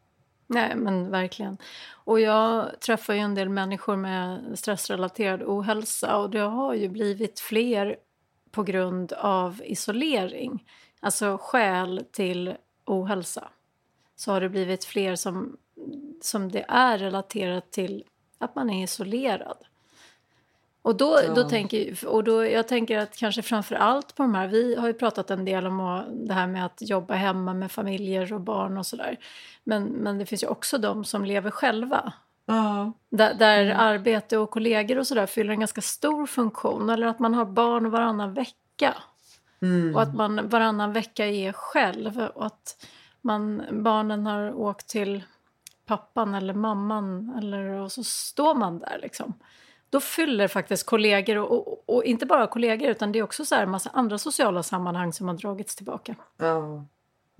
Nej, 0.47 0.75
men 0.75 1.11
verkligen. 1.11 1.57
Och 1.91 2.19
jag 2.19 2.79
träffar 2.79 3.13
ju 3.13 3.19
en 3.19 3.35
del 3.35 3.49
människor 3.49 3.95
med 3.95 4.59
stressrelaterad 4.59 5.43
ohälsa 5.43 6.17
och 6.17 6.29
det 6.29 6.39
har 6.39 6.73
ju 6.73 6.89
blivit 6.89 7.39
fler 7.39 7.95
på 8.51 8.63
grund 8.63 9.13
av 9.13 9.61
isolering, 9.65 10.65
alltså 10.99 11.37
skäl 11.41 12.05
till 12.11 12.55
ohälsa, 12.85 13.49
så 14.15 14.31
har 14.31 14.41
det 14.41 14.49
blivit 14.49 14.85
fler 14.85 15.15
som, 15.15 15.57
som 16.21 16.51
det 16.51 16.65
är 16.67 16.97
relaterat 16.97 17.71
till 17.71 18.03
att 18.37 18.55
man 18.55 18.69
är 18.69 18.83
isolerad. 18.83 19.57
Och 20.81 20.95
då, 20.95 21.19
ja. 21.27 21.33
då 21.33 21.49
tänker, 21.49 22.07
och 22.07 22.23
då, 22.23 22.45
jag 22.45 22.67
tänker 22.67 22.97
att 22.97 23.17
kanske 23.17 23.41
framför 23.41 23.75
allt 23.75 24.15
på 24.15 24.23
de 24.23 24.35
här, 24.35 24.47
vi 24.47 24.75
har 24.75 24.87
ju 24.87 24.93
pratat 24.93 25.31
en 25.31 25.45
del 25.45 25.67
om 25.67 26.03
det 26.11 26.33
här 26.33 26.47
med 26.47 26.65
att 26.65 26.89
jobba 26.89 27.13
hemma 27.13 27.53
med 27.53 27.71
familjer 27.71 28.33
och 28.33 28.41
barn 28.41 28.77
och 28.77 28.85
sådär. 28.85 29.17
Men, 29.63 29.83
men 29.83 30.17
det 30.17 30.25
finns 30.25 30.43
ju 30.43 30.47
också 30.47 30.77
de 30.77 31.03
som 31.03 31.25
lever 31.25 31.51
själva. 31.51 32.13
Ja. 32.45 32.91
Där, 33.09 33.33
där 33.33 33.65
mm. 33.65 33.79
arbete 33.79 34.37
och 34.37 34.51
kollegor 34.51 34.97
och 34.97 35.07
sådär 35.07 35.25
fyller 35.25 35.53
en 35.53 35.59
ganska 35.59 35.81
stor 35.81 36.25
funktion. 36.25 36.89
Eller 36.89 37.07
att 37.07 37.19
man 37.19 37.33
har 37.33 37.45
barn 37.45 37.89
varannan 37.89 38.33
vecka. 38.33 38.95
Mm. 39.61 39.95
Och 39.95 40.01
att 40.01 40.15
man 40.15 40.49
varannan 40.49 40.93
vecka 40.93 41.25
är 41.25 41.51
själv. 41.51 42.27
Och 42.35 42.45
att 42.45 42.85
man, 43.21 43.63
barnen 43.71 44.25
har 44.25 44.53
åkt 44.53 44.87
till 44.87 45.23
pappan 45.85 46.35
eller 46.35 46.53
mamman. 46.53 47.33
Eller, 47.37 47.67
och 47.67 47.91
så 47.91 48.03
står 48.03 48.55
man 48.55 48.79
där 48.79 48.99
liksom. 49.01 49.33
Då 49.89 49.99
fyller 49.99 50.47
faktiskt 50.47 50.85
kollegor, 50.85 51.37
och, 51.37 51.67
och, 51.67 51.83
och 51.85 52.03
inte 52.03 52.25
bara 52.25 52.47
kollegor 52.47 52.89
utan 52.89 53.11
det 53.11 53.19
är 53.19 53.23
också 53.23 53.45
så 53.45 53.55
här 53.55 53.63
en 53.63 53.71
massa 53.71 53.89
andra 53.93 54.17
sociala 54.17 54.63
sammanhang 54.63 55.13
som 55.13 55.27
har 55.27 55.35
dragits 55.35 55.75
tillbaka. 55.75 56.15
Ja. 56.37 56.85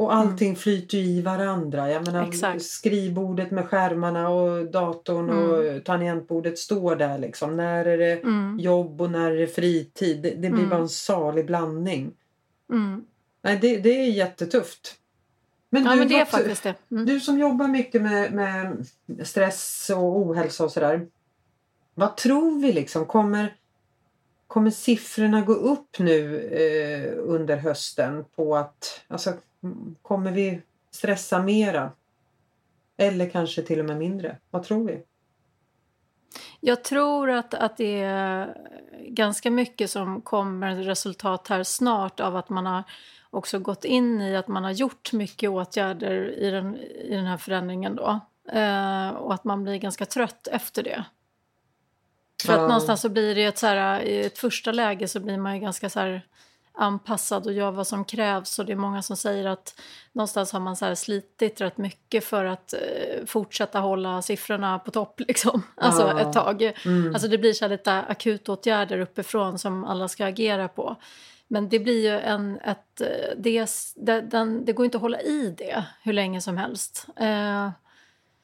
Och 0.02 0.16
allting 0.16 0.48
mm. 0.48 0.56
flyter 0.56 0.98
i 0.98 1.22
varandra. 1.22 1.92
Jag 1.92 2.06
menar, 2.06 2.28
Exakt. 2.28 2.64
skrivbordet 2.64 3.52
med 3.52 3.66
skärmarna 3.66 4.30
och 4.30 4.72
datorn 4.72 5.30
mm. 5.30 5.50
och 5.50 5.86
tangentbordet 5.86 6.60
står 6.60 6.96
där. 6.96 7.18
Liksom. 7.18 7.58
När 7.58 7.86
är 7.86 7.98
det 7.98 8.12
mm. 8.12 8.60
jobb 8.60 9.02
och 9.02 9.12
när 9.12 9.32
är 9.32 9.38
det 9.38 9.48
fritid? 9.48 10.22
Det, 10.22 10.30
det 10.30 10.36
blir 10.36 10.50
mm. 10.50 10.70
bara 10.70 10.80
en 10.80 10.90
salig 10.90 11.46
blandning. 11.46 12.12
Mm. 12.70 13.06
Nej, 13.42 13.60
det, 13.62 13.78
det 13.78 13.90
är 13.90 14.06
jättetufft. 14.06 14.96
Men, 15.70 15.84
ja, 15.84 15.92
du, 15.92 15.98
men 15.98 16.08
det 16.08 16.20
är 16.20 16.26
faktiskt 16.26 16.64
det. 16.64 16.76
Mm. 16.92 17.06
Du 17.06 17.20
som 17.20 17.40
jobbar 17.40 17.68
mycket 17.68 18.02
med, 18.02 18.34
med 18.34 18.88
stress 19.24 19.92
och 19.96 20.18
ohälsa 20.20 20.64
och 20.64 20.72
sådär. 20.72 21.08
Vad 21.94 22.18
tror 22.18 22.62
vi 22.62 22.74
liksom? 22.74 23.06
Kommer, 23.06 23.56
kommer 24.48 24.72
siffrorna 24.72 25.42
gå 25.42 25.54
upp 25.54 26.00
nu 26.00 26.40
eh, 26.40 27.14
under 27.18 27.58
hösten 27.58 28.26
på 28.36 28.56
att 28.56 29.02
alltså, 29.08 29.34
Kommer 30.02 30.32
vi 30.32 30.62
stressa 30.92 31.42
mera? 31.42 31.92
Eller 32.98 33.30
kanske 33.30 33.62
till 33.62 33.80
och 33.80 33.86
med 33.86 33.98
mindre? 33.98 34.38
Vad 34.50 34.64
tror 34.64 34.88
vi? 34.88 35.04
Jag 36.60 36.84
tror 36.84 37.30
att, 37.30 37.54
att 37.54 37.78
det 37.78 38.02
är 38.02 38.58
ganska 39.00 39.52
mycket 39.52 39.90
som 39.90 40.22
kommer 40.22 40.76
resultat 40.76 41.48
här 41.48 41.64
snart 41.64 42.20
av 42.20 42.36
att 42.36 42.50
man 42.50 42.66
har 42.66 42.84
också 43.30 43.60
gått 43.60 43.86
in 43.86 44.22
i 44.22 44.36
att 44.36 44.48
man 44.48 44.64
har 44.64 44.72
gjort 44.72 45.14
mycket 45.14 45.50
åtgärder 45.50 46.40
i 46.40 46.50
den, 46.50 46.76
i 46.78 47.16
den 47.16 47.26
här 47.26 47.38
förändringen 47.38 47.96
då. 47.96 48.20
Eh, 48.52 49.10
och 49.10 49.34
att 49.34 49.44
man 49.44 49.64
blir 49.64 49.76
ganska 49.76 50.06
trött 50.06 50.48
efter 50.48 50.84
det. 50.84 51.04
För 52.46 52.54
att 52.54 52.60
någonstans 52.60 53.02
så 53.02 53.10
blir 53.10 53.36
det 53.36 53.44
ett 53.44 53.58
så 53.58 53.68
här, 53.68 54.02
i 54.02 54.26
ett 54.26 54.38
första 54.38 54.72
läge 54.72 55.08
så 55.08 55.20
blir 55.20 55.38
man 55.38 55.56
ju 55.56 55.62
ganska 55.62 55.90
så 55.90 56.00
här 56.00 56.28
anpassad 56.74 57.46
och 57.46 57.54
gör 57.54 57.72
vad 57.72 57.88
som 57.88 58.06
krävs. 58.06 58.60
Och 58.60 58.66
det 58.66 58.72
är 58.72 58.76
många 58.76 59.02
som 59.02 59.18
säger 59.18 59.46
att 59.46 59.82
någonstans 60.12 60.52
har 60.52 60.60
man 60.60 60.76
så 60.76 60.96
slitit 60.96 61.62
rätt 61.62 61.78
mycket 61.78 62.24
för 62.24 62.46
att 62.46 62.74
eh, 62.74 63.26
fortsätta 63.26 63.80
hålla 63.80 64.22
siffrorna 64.22 64.80
på 64.80 64.92
topp 64.92 65.20
liksom. 65.28 65.64
Alltså 65.76 66.20
ett 66.20 66.34
tag. 66.34 66.62
Mm. 66.86 67.14
Alltså 67.14 67.28
det 67.28 67.38
blir 67.38 67.54
så 67.54 67.68
lite 67.68 67.94
akutåtgärder 67.94 69.00
uppifrån 69.00 69.60
som 69.60 69.84
alla 69.84 70.08
ska 70.08 70.26
agera 70.26 70.68
på. 70.68 70.96
Men 71.48 71.70
det 71.70 71.80
blir 71.80 72.04
ju 72.04 72.20
en, 72.20 72.60
ett, 72.60 73.02
eh, 73.02 73.08
det, 73.38 73.68
det, 73.96 74.22
den, 74.22 74.66
det 74.66 74.74
går 74.74 74.86
inte 74.86 74.98
att 74.98 75.02
hålla 75.02 75.22
i 75.22 75.56
det 75.58 75.84
hur 76.04 76.14
länge 76.14 76.42
som 76.42 76.58
helst. 76.58 77.08
Eh, 77.16 77.70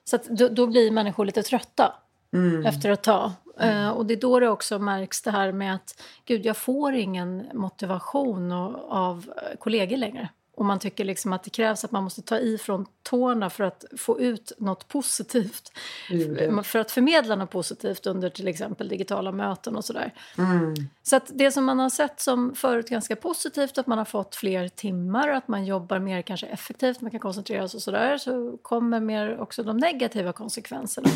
så 0.03 0.17
då, 0.29 0.47
då 0.47 0.67
blir 0.67 0.91
människor 0.91 1.25
lite 1.25 1.43
trötta 1.43 1.93
Mm. 2.33 2.65
efter 2.65 2.89
ett 2.89 3.03
tag. 3.03 3.31
Eh, 3.59 3.89
och 3.89 4.05
det 4.05 4.13
är 4.13 4.21
då 4.21 4.39
det 4.39 4.49
också 4.49 4.79
märks 4.79 5.21
det 5.21 5.31
här 5.31 5.51
med 5.51 5.75
att 5.75 6.01
gud, 6.25 6.45
jag 6.45 6.57
får 6.57 6.93
ingen 6.93 7.47
motivation 7.53 8.51
och, 8.51 8.91
av 8.91 9.31
kollegor 9.59 9.97
längre. 9.97 10.29
Och 10.57 10.65
man 10.65 10.79
tycker 10.79 11.05
liksom 11.05 11.33
att 11.33 11.43
det 11.43 11.49
krävs 11.49 11.83
att 11.83 11.91
man 11.91 12.03
måste 12.03 12.21
ta 12.21 12.37
i 12.37 12.57
från 12.57 12.85
tårna 13.03 13.49
för 13.49 13.63
att 13.63 13.85
få 13.97 14.19
ut 14.19 14.51
något 14.57 14.87
positivt. 14.87 15.71
Det. 16.09 16.63
För 16.63 16.79
att 16.79 16.91
förmedla 16.91 17.35
något 17.35 17.49
positivt 17.49 18.07
under 18.07 18.29
till 18.29 18.47
exempel 18.47 18.87
digitala 18.87 19.31
möten 19.31 19.75
och 19.75 19.85
sådär. 19.85 20.13
Mm. 20.37 20.75
Så 21.03 21.15
att 21.15 21.31
det 21.33 21.51
som 21.51 21.65
man 21.65 21.79
har 21.79 21.89
sett 21.89 22.19
som 22.19 22.55
förut 22.55 22.89
ganska 22.89 23.15
positivt, 23.15 23.77
att 23.77 23.87
man 23.87 23.97
har 23.97 24.05
fått 24.05 24.35
fler 24.35 24.67
timmar, 24.67 25.29
att 25.29 25.47
man 25.47 25.65
jobbar 25.65 25.99
mer 25.99 26.21
kanske 26.21 26.47
effektivt, 26.47 27.01
man 27.01 27.11
kan 27.11 27.19
koncentrera 27.19 27.67
sig 27.67 27.77
och 27.77 27.81
sådär, 27.81 28.17
så 28.17 28.57
kommer 28.61 28.99
mer 28.99 29.39
också 29.39 29.63
de 29.63 29.77
negativa 29.77 30.33
konsekvenserna. 30.33 31.09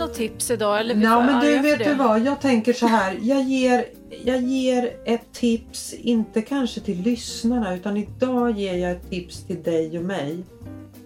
Något 0.00 0.14
tips 0.14 0.50
idag? 0.50 0.80
Eller 0.80 0.94
vi 0.94 1.02
för 1.06 1.22
men 1.22 1.40
du 1.40 1.58
vet 1.58 1.84
du 1.84 1.94
vad, 1.94 2.20
jag 2.20 2.40
tänker 2.40 2.72
så 2.72 2.86
här. 2.86 3.18
Jag 3.22 3.42
ger, 3.42 3.84
jag 4.24 4.40
ger 4.42 4.96
ett 5.04 5.32
tips, 5.32 5.94
inte 5.94 6.42
kanske 6.42 6.80
till 6.80 7.02
lyssnarna, 7.02 7.74
utan 7.74 7.96
idag 7.96 8.58
ger 8.58 8.74
jag 8.76 8.90
ett 8.90 9.10
tips 9.10 9.44
till 9.46 9.62
dig 9.62 9.98
och 9.98 10.04
mig. 10.04 10.44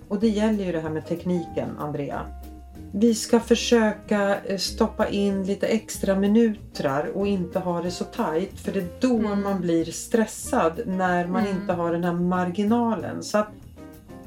Och 0.09 0.21
det 0.21 0.29
gäller 0.29 0.65
ju 0.65 0.73
det 0.73 0.81
här 0.81 0.91
med 0.91 1.07
tekniken, 1.07 1.69
Andrea. 1.79 2.21
Vi 2.97 3.15
ska 3.15 3.41
försöka 3.41 4.37
eh, 4.45 4.59
stoppa 4.59 5.09
in 5.09 5.45
lite 5.45 5.67
extra 5.67 6.15
minuter 6.15 7.11
och 7.15 7.27
inte 7.27 7.59
ha 7.59 7.83
det 7.83 7.91
så 7.91 8.05
tajt. 8.05 8.61
För 8.61 8.73
det 8.73 8.79
är 8.81 8.87
då 9.01 9.17
Mm. 9.19 9.43
man 9.43 9.61
blir 9.61 9.85
stressad, 9.85 10.81
när 10.87 11.27
man 11.27 11.47
Mm. 11.47 11.57
inte 11.61 11.73
har 11.73 11.93
den 11.93 12.05
här 12.05 12.13
marginalen. 12.13 13.23
Så 13.23 13.39
att 13.39 13.49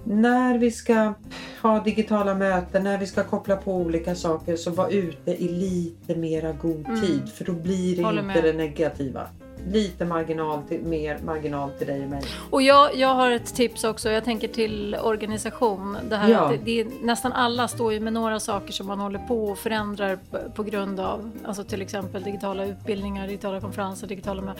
när 0.10 0.58
vi 0.58 0.72
ska 0.72 1.13
ha 1.62 1.84
digitala 1.84 2.34
möten, 2.36 2.84
när 2.84 2.98
vi 2.98 3.08
ska 3.08 3.24
koppla 3.24 3.56
på 3.56 3.76
olika 3.76 4.15
saker 4.15 4.56
så 4.56 4.72
var 4.72 4.89
ute 4.89 5.32
i 5.32 5.48
lite 5.48 6.15
mera 6.20 6.52
god 6.52 6.86
Mm. 6.88 7.02
tid 7.02 7.30
för 7.30 7.46
då 7.46 7.52
blir 7.54 7.96
det 7.96 8.04
Håller 8.04 8.22
inte 8.22 8.34
med. 8.34 8.43
det 8.43 8.54
negativa. 8.54 9.28
Lite 9.72 10.06
marginal 10.06 10.63
till, 10.63 10.82
mer 10.82 11.20
marginal 11.26 11.70
till 11.72 11.88
dig 11.88 12.04
och 12.04 12.10
mig. 12.10 12.22
Och 12.50 12.62
jag, 12.62 12.96
jag 12.96 13.15
har 13.15 13.32
ett 13.32 13.56
tips 13.56 13.84
också. 13.84 14.10
Jag 14.10 14.24
tänker 14.24 14.48
till 14.48 14.96
organisation. 15.04 15.98
Det 16.10 16.15
här, 16.15 16.30
Ja. 16.30 16.52
det, 16.52 16.58
det 16.58 16.82
är, 16.82 16.88
nästan 17.02 17.32
alla 17.32 17.67
står 17.67 17.93
ju 17.93 18.00
med 18.00 18.13
några 18.13 18.39
saker 18.39 18.74
som 18.74 18.88
man 18.88 19.00
håller 19.00 19.20
på 19.20 19.46
och 19.46 19.58
förändrar 19.58 20.20
på, 20.32 20.38
på 20.56 20.63
grund 20.63 21.00
av. 21.00 21.32
Alltså 21.46 21.63
till 21.63 21.82
exempel 21.82 22.24
digitala 22.24 22.65
utbildningar, 22.65 23.28
digitala 23.28 23.62
konferenser, 23.62 24.08
digitala. 24.08 24.56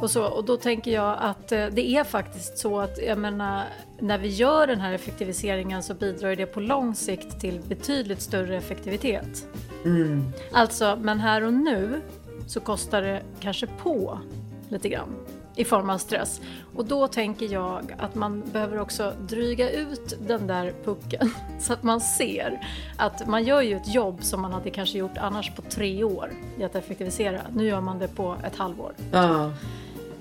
Och, 0.00 0.10
så. 0.10 0.24
och 0.24 0.44
då 0.44 0.56
tänker 0.56 0.90
jag 0.90 1.18
att 1.20 1.52
eh, 1.52 1.66
det 1.66 1.86
är 1.86 2.04
faktiskt 2.04 2.58
så 2.58 2.80
att 2.80 2.98
jag 3.06 3.18
menar, 3.18 3.62
när 3.98 4.18
vi 4.18 4.28
gör 4.28 4.66
den 4.66 4.80
här 4.80 4.92
effektiviseringen 4.92 5.82
så 5.82 5.94
bidrar 5.94 6.36
det 6.36 6.46
på 6.46 6.60
lång 6.60 6.94
sikt 6.94 7.40
till 7.40 7.60
betydligt 7.68 8.20
större 8.20 8.56
effektivitet. 8.56 9.46
Mm. 9.84 10.32
Alltså, 10.52 10.98
men 11.00 11.20
här 11.20 11.44
och 11.44 11.54
nu 11.54 12.00
så 12.52 12.60
kostar 12.60 13.02
det 13.02 13.22
kanske 13.40 13.66
på 13.66 14.18
lite 14.68 14.88
grann 14.88 15.16
i 15.56 15.64
form 15.64 15.90
av 15.90 15.98
stress. 15.98 16.40
Och 16.76 16.84
då 16.84 17.08
tänker 17.08 17.52
jag 17.52 17.96
att 17.98 18.14
man 18.14 18.42
behöver 18.52 18.78
också 18.78 19.12
dryga 19.28 19.70
ut 19.70 20.14
den 20.26 20.46
där 20.46 20.74
pucken 20.84 21.30
så 21.60 21.72
att 21.72 21.82
man 21.82 22.00
ser 22.00 22.68
att 22.96 23.26
man 23.26 23.44
gör 23.44 23.60
ju 23.62 23.76
ett 23.76 23.94
jobb 23.94 24.24
som 24.24 24.42
man 24.42 24.52
hade 24.52 24.70
kanske 24.70 24.98
gjort 24.98 25.18
annars 25.18 25.50
på 25.50 25.62
tre 25.62 26.04
år 26.04 26.30
i 26.58 26.64
att 26.64 26.74
effektivisera. 26.74 27.40
Nu 27.54 27.66
gör 27.66 27.80
man 27.80 27.98
det 27.98 28.08
på 28.08 28.36
ett 28.44 28.56
halvår. 28.56 28.92
Ja, 29.12 29.52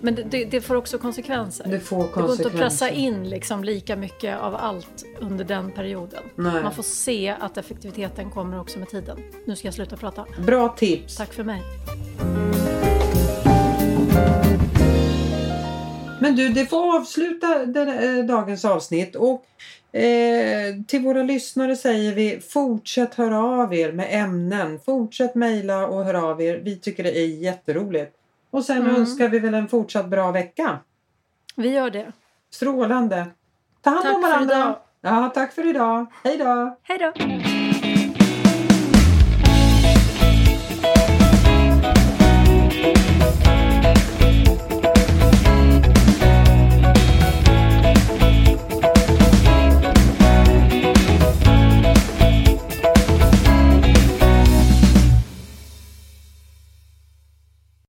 men 0.02 0.16
det, 0.16 0.24
det, 0.24 0.46
det 0.46 0.62
får 0.62 0.76
också 0.76 0.98
konsekvenser. 0.98 1.66
det 1.68 1.80
får 1.80 1.98
Det 1.98 2.02
går 2.02 2.08
inte 2.10 2.22
konsekvenser. 2.22 2.50
att 2.50 2.64
pressa 2.64 2.90
in 2.90 3.30
liksom 3.30 3.64
lika 3.64 3.96
mycket 3.96 4.40
av 4.40 4.56
allt 4.56 5.06
under 5.20 5.46
den 5.46 5.72
perioden. 5.72 6.24
Nej. 6.36 6.64
Man 6.64 6.74
får 6.74 6.84
se 6.84 7.36
att 7.40 7.58
effektiviteten 7.58 8.30
kommer 8.30 8.60
också 8.60 8.80
med 8.80 8.90
tiden. 8.90 9.18
Nu 9.46 9.56
ska 9.56 9.68
jag 9.68 9.74
sluta 9.74 9.98
prata. 9.98 10.26
Bra 10.46 10.70
tips. 10.70 11.18
Tack 11.18 11.34
för 11.34 11.44
mig. 11.44 11.62
Men 16.22 16.36
du, 16.36 16.50
det 16.50 16.66
får 16.66 16.96
avsluta 16.96 17.66
den, 17.66 18.20
eh, 18.20 18.26
dagens 18.26 18.66
avsnitt. 18.66 19.16
Och 19.16 19.46
eh, 20.00 20.76
till 20.88 21.02
våra 21.02 21.24
lyssnare 21.24 21.76
säger 21.76 22.16
vi 22.16 22.42
fortsätt 22.50 23.16
höra 23.16 23.44
av 23.44 23.74
er 23.74 23.92
med 23.92 24.08
ämnen. 24.10 24.80
Fortsätt 24.86 25.36
mejla 25.36 25.88
och 25.88 26.06
höra 26.06 26.24
av 26.24 26.42
er. 26.42 26.62
Vi 26.64 26.80
tycker 26.80 27.04
det 27.04 27.18
är 27.18 27.26
jätteroligt. 27.26 28.16
Och 28.52 28.64
sen 28.66 28.78
Mm. 28.82 28.96
önskar 28.96 29.30
vi 29.30 29.40
väl 29.40 29.54
en 29.54 29.68
fortsatt 29.68 30.08
bra 30.08 30.32
vecka. 30.32 30.80
Vi 31.56 31.70
gör 31.74 31.90
det. 31.90 32.12
Strålande. 32.50 33.26
Ta 33.82 33.90
hand 33.90 34.04
Tack 34.04 34.16
om 34.16 34.22
för 34.22 34.30
varandra. 34.30 34.56
idag. 34.56 34.76
Ja, 35.02 35.32
tack 35.34 35.54
för 35.54 35.70
idag. 35.70 36.06
Hej 36.24 36.38
då. 36.38 36.78
Hej 36.84 36.98
då! 36.98 37.12